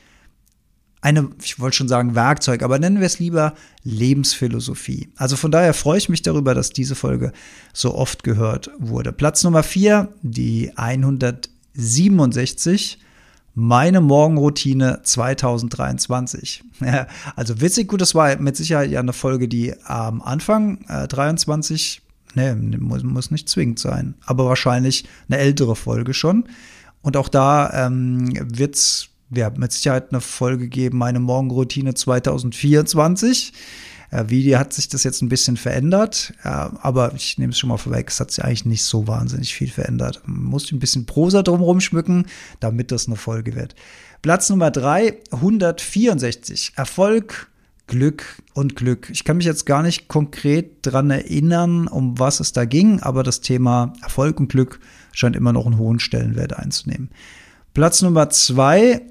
eine, 1.04 1.30
ich 1.42 1.60
wollte 1.60 1.76
schon 1.76 1.88
sagen 1.88 2.14
Werkzeug, 2.14 2.62
aber 2.62 2.78
nennen 2.78 2.98
wir 2.98 3.06
es 3.06 3.18
lieber 3.18 3.52
Lebensphilosophie. 3.82 5.10
Also 5.16 5.36
von 5.36 5.50
daher 5.50 5.74
freue 5.74 5.98
ich 5.98 6.08
mich 6.08 6.22
darüber, 6.22 6.54
dass 6.54 6.70
diese 6.70 6.94
Folge 6.94 7.34
so 7.74 7.94
oft 7.94 8.24
gehört 8.24 8.70
wurde. 8.78 9.12
Platz 9.12 9.44
Nummer 9.44 9.62
vier, 9.62 10.14
die 10.22 10.72
167 10.76 13.00
meine 13.54 14.00
Morgenroutine 14.00 15.00
2023. 15.02 16.64
also 17.36 17.60
witzig, 17.60 17.88
gut, 17.88 18.00
das 18.00 18.14
war 18.14 18.36
mit 18.36 18.56
Sicherheit 18.56 18.90
ja 18.90 19.00
eine 19.00 19.12
Folge, 19.12 19.48
die 19.48 19.74
am 19.84 20.22
Anfang 20.22 20.84
äh, 20.88 21.06
23, 21.06 22.02
ne, 22.34 22.56
muss, 22.56 23.02
muss 23.02 23.30
nicht 23.30 23.48
zwingend 23.48 23.78
sein, 23.78 24.14
aber 24.26 24.46
wahrscheinlich 24.46 25.04
eine 25.28 25.38
ältere 25.38 25.76
Folge 25.76 26.14
schon. 26.14 26.48
Und 27.02 27.16
auch 27.16 27.28
da 27.28 27.86
ähm, 27.86 28.32
wird 28.56 28.76
es 28.76 29.08
ja, 29.30 29.50
mit 29.50 29.72
Sicherheit 29.72 30.10
eine 30.10 30.20
Folge 30.20 30.68
geben, 30.68 30.98
meine 30.98 31.20
Morgenroutine 31.20 31.94
2024. 31.94 33.52
Wie 34.26 34.56
hat 34.56 34.72
sich 34.72 34.88
das 34.88 35.02
jetzt 35.04 35.22
ein 35.22 35.28
bisschen 35.28 35.56
verändert, 35.56 36.34
aber 36.42 37.14
ich 37.14 37.38
nehme 37.38 37.52
es 37.52 37.58
schon 37.58 37.68
mal 37.68 37.76
vorweg, 37.78 38.08
es 38.08 38.20
hat 38.20 38.30
sich 38.30 38.44
eigentlich 38.44 38.64
nicht 38.64 38.84
so 38.84 39.08
wahnsinnig 39.08 39.54
viel 39.54 39.70
verändert. 39.70 40.22
Man 40.26 40.44
muss 40.44 40.70
ein 40.70 40.78
bisschen 40.78 41.06
Prosa 41.06 41.42
drumherum 41.42 41.80
schmücken, 41.80 42.26
damit 42.60 42.92
das 42.92 43.06
eine 43.06 43.16
Folge 43.16 43.54
wird. 43.54 43.74
Platz 44.22 44.48
Nummer 44.50 44.70
3, 44.70 45.18
164. 45.32 46.72
Erfolg, 46.76 47.50
Glück 47.86 48.42
und 48.54 48.76
Glück. 48.76 49.10
Ich 49.10 49.24
kann 49.24 49.36
mich 49.36 49.46
jetzt 49.46 49.66
gar 49.66 49.82
nicht 49.82 50.08
konkret 50.08 50.86
daran 50.86 51.10
erinnern, 51.10 51.86
um 51.86 52.18
was 52.18 52.40
es 52.40 52.52
da 52.52 52.64
ging, 52.64 53.00
aber 53.00 53.22
das 53.22 53.42
Thema 53.42 53.92
Erfolg 54.02 54.40
und 54.40 54.48
Glück 54.48 54.80
scheint 55.12 55.36
immer 55.36 55.52
noch 55.52 55.66
einen 55.66 55.76
hohen 55.76 56.00
Stellenwert 56.00 56.56
einzunehmen. 56.56 57.10
Platz 57.74 58.00
Nummer 58.00 58.30
2, 58.30 59.02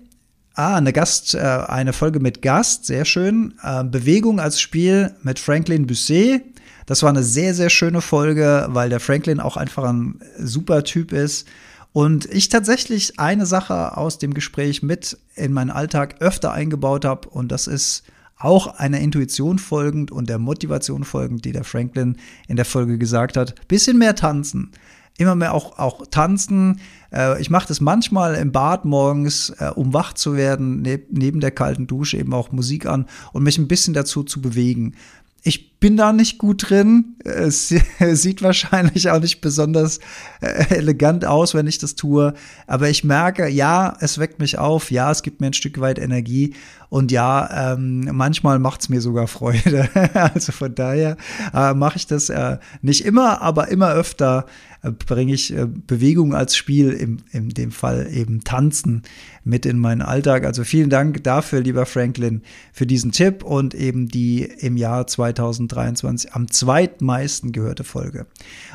Ah, 0.56 0.76
eine 0.76 0.94
Gast, 0.94 1.34
äh, 1.34 1.40
eine 1.40 1.94
Folge 1.94 2.20
mit 2.20 2.44
Gast, 2.44 2.86
sehr 2.86 3.06
schön. 3.06 3.56
Äh, 3.64 3.84
Bewegung 3.86 4.40
als 4.40 4.62
Spiel 4.62 5.16
mit 5.24 5.40
Franklin 5.40 5.88
Busset. 5.88 6.44
Das 6.86 7.02
war 7.02 7.10
eine 7.10 7.24
sehr, 7.24 7.56
sehr 7.56 7.72
schöne 7.72 8.02
Folge, 8.02 8.68
weil 8.70 8.90
der 8.90 9.00
Franklin 9.00 9.40
auch 9.40 9.58
einfach 9.58 9.84
ein 9.84 10.20
super 10.38 10.84
Typ 10.84 11.12
ist. 11.12 11.48
Und 11.92 12.26
ich 12.26 12.50
tatsächlich 12.50 13.20
eine 13.20 13.48
Sache 13.48 13.98
aus 13.98 14.20
dem 14.20 14.36
Gespräch 14.36 14.84
mit 14.84 15.18
in 15.36 15.54
meinen 15.54 15.72
Alltag 15.72 16.18
öfter 16.20 16.52
eingebaut 16.52 17.04
habe. 17.04 17.30
Und 17.30 17.52
das 17.52 17.66
ist 17.66 18.04
auch 18.38 18.78
einer 18.78 19.00
Intuition 19.00 19.58
folgend 19.58 20.12
und 20.12 20.30
der 20.30 20.38
Motivation 20.38 21.04
folgend, 21.04 21.46
die 21.46 21.52
der 21.52 21.64
Franklin 21.64 22.18
in 22.48 22.58
der 22.58 22.66
Folge 22.66 23.00
gesagt 23.00 23.38
hat. 23.38 23.68
Bisschen 23.68 23.98
mehr 23.98 24.16
tanzen 24.16 24.72
immer 25.18 25.36
mehr 25.36 25.54
auch, 25.54 25.78
auch 25.78 26.06
tanzen. 26.08 26.80
Äh, 27.12 27.42
ich 27.42 27.50
mache 27.50 27.68
das 27.68 27.82
manchmal 27.82 28.36
im 28.36 28.52
Bad 28.52 28.86
morgens, 28.86 29.50
äh, 29.52 29.72
um 29.76 29.94
wach 29.94 30.14
zu 30.14 30.36
werden, 30.36 30.82
neb, 30.82 31.08
neben 31.12 31.40
der 31.40 31.52
kalten 31.52 31.88
Dusche 31.88 32.18
eben 32.18 32.34
auch 32.34 32.52
Musik 32.52 32.86
an 32.86 33.08
und 33.32 33.44
mich 33.44 33.58
ein 33.58 33.68
bisschen 33.68 33.94
dazu 33.94 34.24
zu 34.24 34.42
bewegen. 34.42 34.96
Ich 35.44 35.73
bin 35.84 35.98
da 35.98 36.14
nicht 36.14 36.38
gut 36.38 36.70
drin. 36.70 37.18
Es 37.26 37.68
sieht 38.00 38.42
wahrscheinlich 38.42 39.10
auch 39.10 39.20
nicht 39.20 39.42
besonders 39.42 40.00
äh, 40.40 40.76
elegant 40.78 41.26
aus, 41.26 41.56
wenn 41.56 41.68
ich 41.68 41.78
das 41.78 41.96
tue. 41.96 42.36
Aber 42.68 42.90
ich 42.90 43.04
merke, 43.04 43.50
ja, 43.50 43.98
es 44.00 44.18
weckt 44.18 44.40
mich 44.40 44.58
auf. 44.58 44.92
Ja, 44.92 45.12
es 45.12 45.24
gibt 45.24 45.42
mir 45.42 45.48
ein 45.48 45.54
Stück 45.54 45.82
weit 45.82 46.00
Energie. 46.00 46.56
Und 46.88 47.12
ja, 47.12 47.74
ähm, 47.74 48.08
manchmal 48.14 48.60
macht 48.60 48.82
es 48.82 48.88
mir 48.88 49.02
sogar 49.02 49.28
Freude. 49.28 49.90
also 50.14 50.54
von 50.54 50.74
daher 50.74 51.18
äh, 51.54 51.74
mache 51.74 51.98
ich 51.98 52.08
das 52.08 52.30
äh, 52.30 52.60
nicht 52.82 53.04
immer, 53.04 53.42
aber 53.42 53.68
immer 53.68 53.92
öfter 53.92 54.46
äh, 54.84 54.92
bringe 54.92 55.34
ich 55.34 55.58
äh, 55.58 55.66
Bewegung 55.66 56.36
als 56.36 56.56
Spiel, 56.56 56.92
im, 56.92 57.18
in 57.32 57.50
dem 57.50 57.72
Fall 57.72 58.08
eben 58.14 58.44
Tanzen 58.44 59.02
mit 59.44 59.66
in 59.66 59.80
meinen 59.80 60.04
Alltag. 60.04 60.46
Also 60.46 60.64
vielen 60.64 60.92
Dank 60.92 61.24
dafür, 61.24 61.62
lieber 61.62 61.88
Franklin, 61.88 62.44
für 62.72 62.86
diesen 62.86 63.12
Tipp 63.12 63.44
und 63.44 63.74
eben 63.74 64.08
die 64.08 64.44
im 64.44 64.78
Jahr 64.78 65.08
2023 65.08 65.73
2023 65.74 66.34
am 66.34 66.50
zweitmeisten 66.50 67.52
gehörte 67.52 67.84
Folge. 67.84 68.26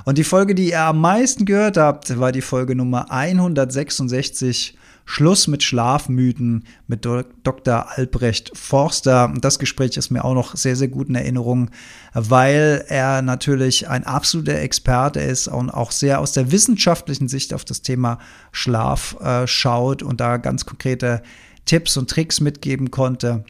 Und 0.05 0.19
die 0.19 0.25
Folge, 0.25 0.55
die 0.55 0.71
ihr 0.71 0.81
am 0.81 1.01
meisten 1.01 1.45
gehört 1.45 1.77
habt, 1.77 2.19
war 2.19 2.33
die 2.33 2.43
Folge 2.43 2.75
Nummer 2.75 3.11
166 3.11 4.77
Schluss 5.11 5.47
mit 5.47 5.63
Schlafmythen 5.63 6.65
mit 6.87 7.07
Dr. 7.07 7.87
Albrecht 7.97 8.51
Forster. 8.55 9.33
Das 9.41 9.59
Gespräch 9.59 9.97
ist 9.97 10.11
mir 10.11 10.23
auch 10.23 10.35
noch 10.35 10.55
sehr, 10.55 10.77
sehr 10.77 10.89
gut 10.89 11.09
in 11.09 11.15
Erinnerung, 11.15 11.71
weil 12.13 12.85
er 12.89 13.23
natürlich 13.23 13.89
ein 13.89 14.05
absoluter 14.05 14.59
Experte 14.61 15.21
ist 15.21 15.49
und 15.49 15.71
auch 15.71 15.93
sehr 15.93 16.21
aus 16.21 16.33
der 16.33 16.53
wissenschaftlichen 16.53 17.29
Sicht 17.29 17.55
auf 17.55 17.65
das 17.65 17.81
Thema 17.81 18.19
Schlaf 18.53 19.17
äh, 19.21 19.47
schaut 19.47 20.03
und 20.03 20.21
da 20.21 20.37
ganz 20.37 20.67
konkrete 20.67 21.23
Tipps 21.65 21.97
und 21.97 22.11
Tricks 22.11 22.41
mitgeben 22.41 22.91
konnte 22.91 23.45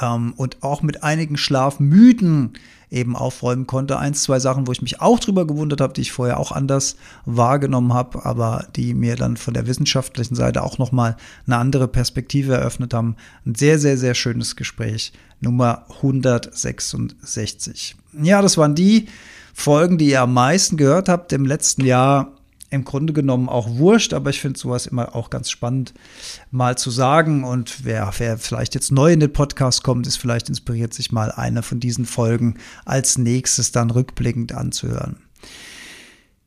ähm, 0.00 0.34
und 0.36 0.62
auch 0.62 0.82
mit 0.82 1.02
einigen 1.02 1.36
Schlafmythen 1.36 2.52
eben 2.90 3.16
aufräumen 3.16 3.66
konnte. 3.66 3.98
Eins, 3.98 4.22
zwei 4.22 4.38
Sachen, 4.38 4.66
wo 4.66 4.72
ich 4.72 4.82
mich 4.82 5.00
auch 5.00 5.18
drüber 5.18 5.46
gewundert 5.46 5.80
habe, 5.80 5.92
die 5.92 6.02
ich 6.02 6.12
vorher 6.12 6.38
auch 6.38 6.52
anders 6.52 6.96
wahrgenommen 7.26 7.92
habe, 7.92 8.24
aber 8.24 8.66
die 8.76 8.94
mir 8.94 9.16
dann 9.16 9.36
von 9.36 9.52
der 9.52 9.66
wissenschaftlichen 9.66 10.36
Seite 10.36 10.62
auch 10.62 10.78
nochmal 10.78 11.16
eine 11.46 11.56
andere 11.56 11.88
Perspektive 11.88 12.54
eröffnet 12.54 12.94
haben. 12.94 13.16
Ein 13.44 13.56
sehr, 13.56 13.78
sehr, 13.78 13.98
sehr 13.98 14.14
schönes 14.14 14.56
Gespräch. 14.56 15.12
Nummer 15.40 15.86
166. 15.96 17.96
Ja, 18.22 18.40
das 18.40 18.56
waren 18.56 18.74
die 18.74 19.08
Folgen, 19.52 19.98
die 19.98 20.10
ihr 20.10 20.22
am 20.22 20.32
meisten 20.32 20.76
gehört 20.76 21.08
habt 21.08 21.32
im 21.32 21.44
letzten 21.44 21.84
Jahr 21.84 22.33
im 22.74 22.84
Grunde 22.84 23.12
genommen 23.12 23.48
auch 23.48 23.68
wurscht, 23.70 24.12
aber 24.12 24.30
ich 24.30 24.40
finde 24.40 24.58
sowas 24.58 24.86
immer 24.86 25.14
auch 25.14 25.30
ganz 25.30 25.50
spannend 25.50 25.94
mal 26.50 26.76
zu 26.76 26.90
sagen. 26.90 27.44
Und 27.44 27.84
wer, 27.84 28.12
wer 28.18 28.38
vielleicht 28.38 28.74
jetzt 28.74 28.92
neu 28.92 29.12
in 29.12 29.20
den 29.20 29.32
Podcast 29.32 29.82
kommt, 29.82 30.06
ist 30.06 30.16
vielleicht 30.16 30.48
inspiriert, 30.48 30.92
sich 30.92 31.12
mal 31.12 31.32
eine 31.32 31.62
von 31.62 31.80
diesen 31.80 32.04
Folgen 32.04 32.58
als 32.84 33.18
nächstes 33.18 33.72
dann 33.72 33.90
rückblickend 33.90 34.52
anzuhören. 34.52 35.16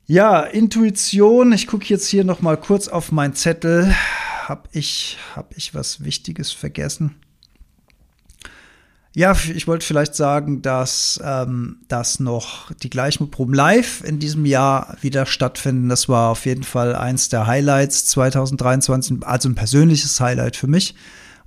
Ja, 0.06 0.42
Intuition. 0.42 1.52
Ich 1.52 1.68
gucke 1.68 1.86
jetzt 1.86 2.08
hier 2.08 2.24
noch 2.24 2.42
mal 2.42 2.58
kurz 2.58 2.88
auf 2.88 3.12
meinen 3.12 3.34
Zettel. 3.34 3.94
Hab 4.46 4.70
ich, 4.72 5.18
hab 5.36 5.56
ich 5.58 5.74
was 5.74 6.04
Wichtiges 6.04 6.52
vergessen? 6.52 7.16
Ja, 9.18 9.36
ich 9.52 9.66
wollte 9.66 9.84
vielleicht 9.84 10.14
sagen, 10.14 10.62
dass, 10.62 11.20
ähm, 11.24 11.78
dass 11.88 12.20
noch 12.20 12.72
die 12.72 12.90
gleichen 12.92 13.32
Proben 13.32 13.56
live 13.56 14.04
in 14.04 14.20
diesem 14.20 14.46
Jahr 14.46 14.96
wieder 15.02 15.26
stattfinden. 15.26 15.90
Das 15.90 16.08
war 16.08 16.30
auf 16.30 16.46
jeden 16.46 16.62
Fall 16.62 16.96
eins 16.96 17.28
der 17.28 17.48
Highlights 17.48 18.06
2023, 18.06 19.24
also 19.24 19.50
ein 19.50 19.56
persönliches 19.56 20.20
Highlight 20.20 20.56
für 20.56 20.68
mich, 20.68 20.94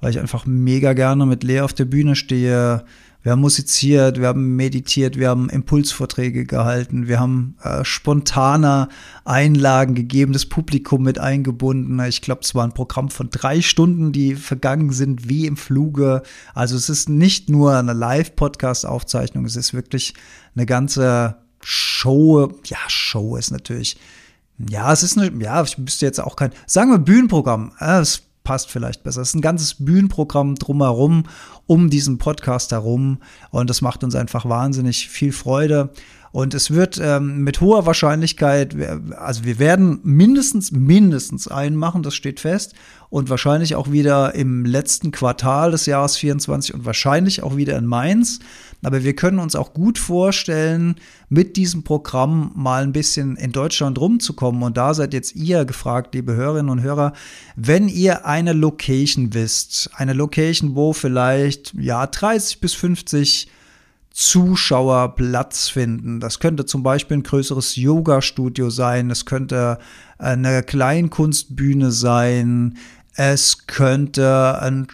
weil 0.01 0.11
ich 0.11 0.19
einfach 0.19 0.47
mega 0.47 0.95
gerne 0.95 1.27
mit 1.27 1.45
Lea 1.45 1.61
auf 1.61 1.73
der 1.73 1.85
Bühne 1.85 2.17
stehe, 2.17 2.83
wir 3.23 3.33
haben 3.33 3.41
musiziert, 3.41 4.19
wir 4.19 4.29
haben 4.29 4.57
meditiert, 4.57 5.19
wir 5.19 5.29
haben 5.29 5.51
Impulsvorträge 5.51 6.47
gehalten, 6.47 7.07
wir 7.07 7.21
haben 7.21 7.57
äh, 7.63 7.85
spontane 7.85 8.89
Einlagen 9.25 9.95
gegeben, 9.95 10.33
das 10.33 10.47
Publikum 10.47 11.03
mit 11.03 11.19
eingebunden. 11.19 12.01
Ich 12.09 12.23
glaube, 12.23 12.41
es 12.43 12.55
war 12.55 12.65
ein 12.65 12.73
Programm 12.73 13.11
von 13.11 13.29
drei 13.29 13.61
Stunden, 13.61 14.13
die 14.13 14.35
vergangen 14.37 14.91
sind 14.91 15.29
wie 15.29 15.47
im 15.47 15.59
Fluge. 15.59 16.23
Also 16.55 16.77
es 16.77 16.89
ist 16.89 17.11
nicht 17.11 17.51
nur 17.51 17.77
eine 17.77 17.93
Live-Podcast-Aufzeichnung, 17.93 19.45
es 19.45 19.57
ist 19.57 19.75
wirklich 19.75 20.15
eine 20.55 20.65
ganze 20.65 21.37
Show. 21.63 22.53
Ja, 22.65 22.79
Show 22.89 23.37
ist 23.37 23.51
natürlich. 23.51 23.99
Ja, 24.69 24.93
es 24.93 25.03
ist 25.03 25.19
eine, 25.19 25.31
ja, 25.43 25.63
ich 25.63 25.77
müsste 25.77 26.07
jetzt 26.07 26.21
auch 26.21 26.37
kein, 26.37 26.53
sagen 26.67 26.91
wir 26.91 26.99
Bühnenprogramm. 26.99 27.73
Es 27.79 28.30
passt 28.45 28.71
vielleicht 28.71 29.03
besser. 29.03 29.21
Es 29.21 29.31
ist 29.31 29.35
ein 29.35 29.43
ganzes 29.43 29.75
Bühnenprogramm 29.75 30.55
drumherum, 30.55 31.25
um 31.67 31.91
diesen 31.91 32.19
Podcast 32.19 32.73
herum. 32.73 33.19
Und 33.51 33.71
das 33.71 33.83
macht 33.83 34.03
uns 34.05 34.15
einfach 34.15 34.49
wahnsinnig 34.49 35.09
viel 35.09 35.33
Freude. 35.33 35.91
Und 36.33 36.55
es 36.55 36.71
wird 36.71 37.01
ähm, 37.03 37.43
mit 37.43 37.61
hoher 37.61 37.87
Wahrscheinlichkeit, 37.87 38.77
also 39.17 39.45
wir 39.45 39.59
werden 39.59 39.99
mindestens, 40.05 40.71
mindestens 40.71 41.49
einen 41.49 41.75
machen, 41.75 42.05
das 42.05 42.15
steht 42.15 42.39
fest. 42.39 42.75
Und 43.09 43.29
wahrscheinlich 43.29 43.75
auch 43.75 43.91
wieder 43.91 44.37
im 44.37 44.65
letzten 44.65 45.11
Quartal 45.11 45.73
des 45.73 45.87
Jahres 45.87 46.17
24 46.17 46.75
und 46.75 46.85
wahrscheinlich 46.85 47.43
auch 47.43 47.57
wieder 47.57 47.77
in 47.77 47.87
Mainz. 47.87 48.39
Aber 48.83 49.05
wir 49.05 49.15
können 49.15 49.39
uns 49.39 49.55
auch 49.55 49.75
gut 49.75 49.99
vorstellen, 49.99 50.97
mit 51.29 51.57
diesem 51.57 51.85
Programm 51.85 52.53
mal 52.55 52.83
ein 52.83 52.93
bisschen 52.93 53.37
in 53.37 53.53
Deutschland 53.53 53.99
rumzukommen. 53.99 54.63
Und 54.63 54.77
da 54.77 54.95
seid 54.95 55.13
jetzt 55.13 55.37
ihr 55.37 55.65
gefragt, 55.65 56.15
liebe 56.15 56.35
Hörerinnen 56.35 56.71
und 56.71 56.83
Hörer, 56.83 57.13
wenn 57.57 57.89
ihr 57.89 58.27
eine 58.27 58.53
Location 58.53 59.35
wisst, 59.35 59.91
eine 59.95 60.13
Location, 60.13 60.75
wo 60.75 60.93
vielleicht 60.93 61.75
ja 61.75 62.07
30 62.07 62.61
bis 62.61 62.75
50 62.75 63.49
Zuschauer 64.13 65.15
Platz 65.15 65.69
finden. 65.69 66.19
Das 66.19 66.41
könnte 66.41 66.67
zum 66.67 66.83
Beispiel 66.83 67.19
ein 67.19 67.23
größeres 67.23 67.77
Yoga-Studio 67.77 68.69
sein, 68.69 69.11
es 69.11 69.25
könnte 69.25 69.79
eine 70.19 70.63
Kleinkunstbühne 70.63 71.93
sein, 71.93 72.77
es 73.17 73.67
könnte 73.67 74.61
ein 74.63 74.87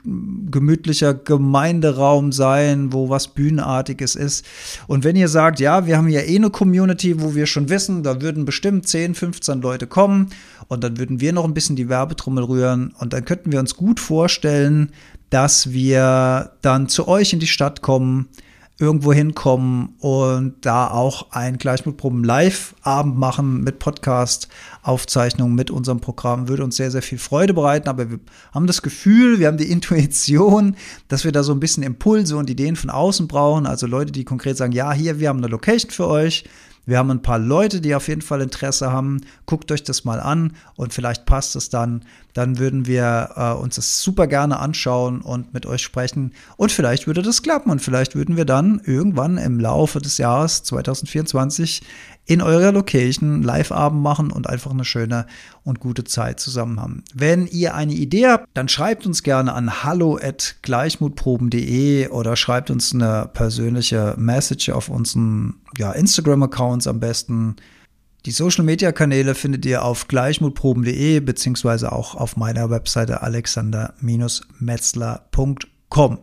gemütlicher 0.51 1.15
Gemeinderaum 1.15 2.33
sein, 2.33 2.93
wo 2.93 3.09
was 3.09 3.29
Bühnenartiges 3.29 4.17
ist. 4.17 4.45
Und 4.87 5.05
wenn 5.05 5.17
ihr 5.17 5.29
sagt, 5.29 5.61
ja, 5.61 5.87
wir 5.87 5.97
haben 5.97 6.09
ja 6.09 6.21
eh 6.21 6.37
eine 6.37 6.51
Community, 6.51 7.21
wo 7.21 7.35
wir 7.35 7.47
schon 7.47 7.69
wissen, 7.69 8.03
da 8.03 8.21
würden 8.23 8.45
bestimmt 8.45 8.89
10, 8.89 9.15
15 9.15 9.61
Leute 9.61 9.87
kommen 9.87 10.31
und 10.69 10.83
dann 10.83 10.99
würden 10.99 11.21
wir 11.21 11.33
noch 11.33 11.45
ein 11.45 11.55
bisschen 11.55 11.77
die 11.77 11.89
Werbetrommel 11.89 12.45
rühren 12.45 12.95
und 12.99 13.13
dann 13.13 13.25
könnten 13.25 13.53
wir 13.53 13.61
uns 13.61 13.77
gut 13.77 14.01
vorstellen, 14.01 14.93
dass 15.31 15.73
wir 15.73 16.53
dann 16.63 16.89
zu 16.89 17.09
euch 17.09 17.33
in 17.33 17.41
die 17.41 17.47
Stadt 17.47 17.83
kommen, 17.83 18.29
irgendwo 18.79 19.13
hinkommen 19.13 19.95
und 20.01 20.55
da 20.61 20.91
auch 20.91 21.31
ein 21.31 21.57
Gleichmutproben 21.57 22.23
Live-Abend 22.25 23.17
machen 23.17 23.63
mit 23.63 23.79
Podcast-Aufzeichnungen 23.79 25.55
mit 25.55 25.71
unserem 25.71 26.01
Programm. 26.01 26.49
Würde 26.49 26.63
uns 26.63 26.77
sehr, 26.77 26.91
sehr 26.91 27.01
viel 27.01 27.17
Freude 27.19 27.55
bereiten, 27.55 27.89
aber 27.89 28.11
wir 28.11 28.21
haben 28.53 28.67
das 28.67 28.83
Gefühl, 28.83 29.39
wir 29.39 29.47
haben 29.47 29.57
die 29.57 29.71
Intuition, 29.71 30.77
dass 31.09 31.25
wir 31.25 31.33
da 31.33 31.43
so 31.43 31.53
ein 31.53 31.61
bisschen 31.61 31.83
Impulse 31.83 32.37
und 32.37 32.51
Ideen 32.51 32.77
von 32.77 32.91
außen 32.91 33.29
brauchen. 33.29 33.67
Also 33.67 33.87
Leute, 33.87 34.13
die 34.13 34.25
konkret 34.25 34.59
sagen, 34.59 34.73
ja, 34.73 34.93
hier, 34.93 35.21
wir 35.21 35.31
haben 35.31 35.39
eine 35.39 35.49
Location 35.49 35.91
für 35.91 36.07
euch. 36.07 36.45
Wir 36.87 36.99
haben 36.99 37.11
ein 37.11 37.23
paar 37.23 37.41
Leute, 37.41 37.81
die 37.81 37.95
auf 37.95 38.07
jeden 38.07 38.23
Fall 38.23 38.41
Interesse 38.41 38.93
haben. 38.93 39.21
Guckt 39.45 39.71
euch 39.73 39.83
das 39.83 40.05
mal 40.05 40.21
an 40.21 40.53
und 40.77 40.95
vielleicht 40.95 41.27
passt 41.27 41.57
es 41.57 41.69
dann. 41.69 42.03
Dann 42.33 42.59
würden 42.59 42.87
wir 42.87 43.31
äh, 43.35 43.53
uns 43.53 43.75
das 43.75 44.01
super 44.01 44.29
gerne 44.29 44.61
anschauen 44.61 45.21
und 45.21 45.53
mit 45.53 45.67
euch 45.67 45.83
sprechen. 45.83 46.33
Und 46.57 46.71
vielleicht 46.71 47.09
würde 47.09 47.23
das 47.23 47.43
klappen 47.43 47.71
und 47.71 47.83
vielleicht 47.83 48.15
würden 48.15 48.37
wir 48.37 48.45
dann 48.45 48.81
irgendwann 48.85 49.37
im 49.37 49.59
Laufe 49.59 50.01
des 50.01 50.19
Jahres 50.19 50.63
2024 50.63 51.83
in 52.27 52.43
eurer 52.43 52.73
Location 52.73 53.43
Live-Abend 53.43 54.03
machen 54.03 54.31
und 54.33 54.49
einfach 54.49 54.73
eine 54.73 54.85
schöne 54.85 55.27
und 55.65 55.81
gute 55.81 56.05
Zeit 56.05 56.41
zusammen 56.41 56.79
haben. 56.81 57.05
Wenn 57.15 57.47
ihr 57.47 57.75
eine 57.75 57.95
Idee 57.95 58.27
habt, 58.27 58.49
dann 58.55 58.69
schreibt 58.69 59.07
uns 59.07 59.23
gerne 59.23 59.55
an 59.55 59.85
hallo@gleichmutproben.de 59.85 62.09
oder 62.09 62.37
schreibt 62.37 62.71
uns 62.71 62.93
eine 62.93 63.31
persönliche 63.33 64.17
Message 64.19 64.69
auf 64.71 64.89
unseren 64.89 65.55
ja, 65.79 65.93
Instagram-Accounts 65.93 66.87
am 66.87 67.01
besten. 67.01 67.57
Die 68.25 68.31
Social-Media-Kanäle 68.33 69.35
findet 69.35 69.67
ihr 69.67 69.85
auf 69.85 70.09
gleichmutproben.de 70.09 71.21
beziehungsweise 71.21 71.93
auch 71.93 72.15
auf 72.15 72.37
meiner 72.37 72.71
Webseite 72.71 73.21
alexander-metzler.com. 73.23 76.19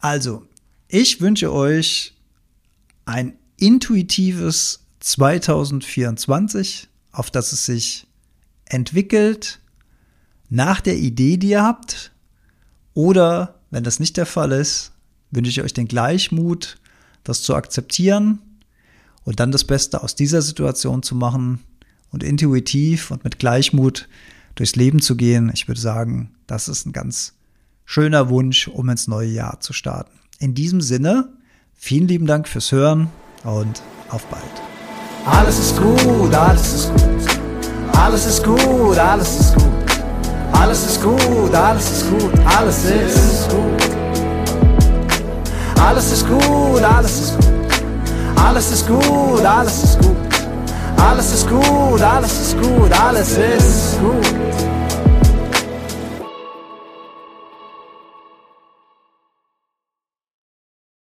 Also, 0.00 0.46
ich 0.88 1.20
wünsche 1.20 1.52
euch 1.52 2.16
ein 3.04 3.34
intuitives 3.56 4.80
2024, 5.00 6.88
auf 7.12 7.30
das 7.30 7.52
es 7.52 7.66
sich 7.66 8.06
entwickelt 8.66 9.60
nach 10.48 10.80
der 10.80 10.96
Idee, 10.96 11.36
die 11.36 11.50
ihr 11.50 11.62
habt. 11.62 12.10
Oder, 12.94 13.60
wenn 13.70 13.84
das 13.84 14.00
nicht 14.00 14.16
der 14.16 14.26
Fall 14.26 14.52
ist, 14.52 14.92
wünsche 15.30 15.50
ich 15.50 15.62
euch 15.62 15.72
den 15.72 15.88
Gleichmut, 15.88 16.76
das 17.24 17.42
zu 17.42 17.54
akzeptieren 17.54 18.38
und 19.24 19.40
dann 19.40 19.52
das 19.52 19.64
Beste 19.64 20.02
aus 20.02 20.14
dieser 20.14 20.42
Situation 20.42 21.02
zu 21.02 21.14
machen 21.14 21.60
und 22.10 22.22
intuitiv 22.22 23.10
und 23.10 23.24
mit 23.24 23.38
Gleichmut 23.38 24.08
durchs 24.54 24.76
Leben 24.76 25.00
zu 25.00 25.16
gehen. 25.16 25.50
Ich 25.54 25.68
würde 25.68 25.80
sagen, 25.80 26.30
das 26.46 26.68
ist 26.68 26.86
ein 26.86 26.92
ganz 26.92 27.34
schöner 27.84 28.28
Wunsch, 28.28 28.68
um 28.68 28.88
ins 28.88 29.08
neue 29.08 29.28
Jahr 29.28 29.60
zu 29.60 29.72
starten. 29.72 30.18
In 30.38 30.54
diesem 30.54 30.80
Sinne, 30.80 31.32
vielen 31.74 32.08
lieben 32.08 32.26
Dank 32.26 32.48
fürs 32.48 32.72
Hören 32.72 33.08
und 33.44 33.82
auf 34.08 34.26
bald. 34.26 34.42
Alles 35.24 35.58
ist 35.58 35.76
gut, 35.76 36.34
alles 36.34 36.74
ist 36.74 36.90
gut. 36.90 37.38
Alles 37.94 38.26
ist 38.26 38.42
gut, 38.44 38.98
alles 38.98 39.40
ist 39.40 39.54
gut. 39.54 39.72
Alles 40.52 40.86
ist 40.86 41.02
gut, 41.02 41.54
alles 41.54 41.90
ist 41.90 42.10
gut, 42.10 42.34
alles 45.88 46.12
ist 46.12 46.26
gut. 46.28 46.82
Alles 46.82 47.20
ist 47.20 47.36
gut, 47.36 47.36
alles 47.36 47.36
ist 47.36 47.36
gut. 47.36 47.42
Alles 48.44 48.70
ist 48.72 48.86
gut, 48.86 49.44
alles 49.44 49.84
ist 49.84 49.98
gut. 50.00 50.16
Alles 50.96 51.32
ist 51.32 51.48
gut, 51.48 52.00
alles 52.00 52.32
ist 52.40 52.62
gut, 52.62 52.92
alles 52.92 53.36
ist 53.36 53.98
gut. 54.00 54.71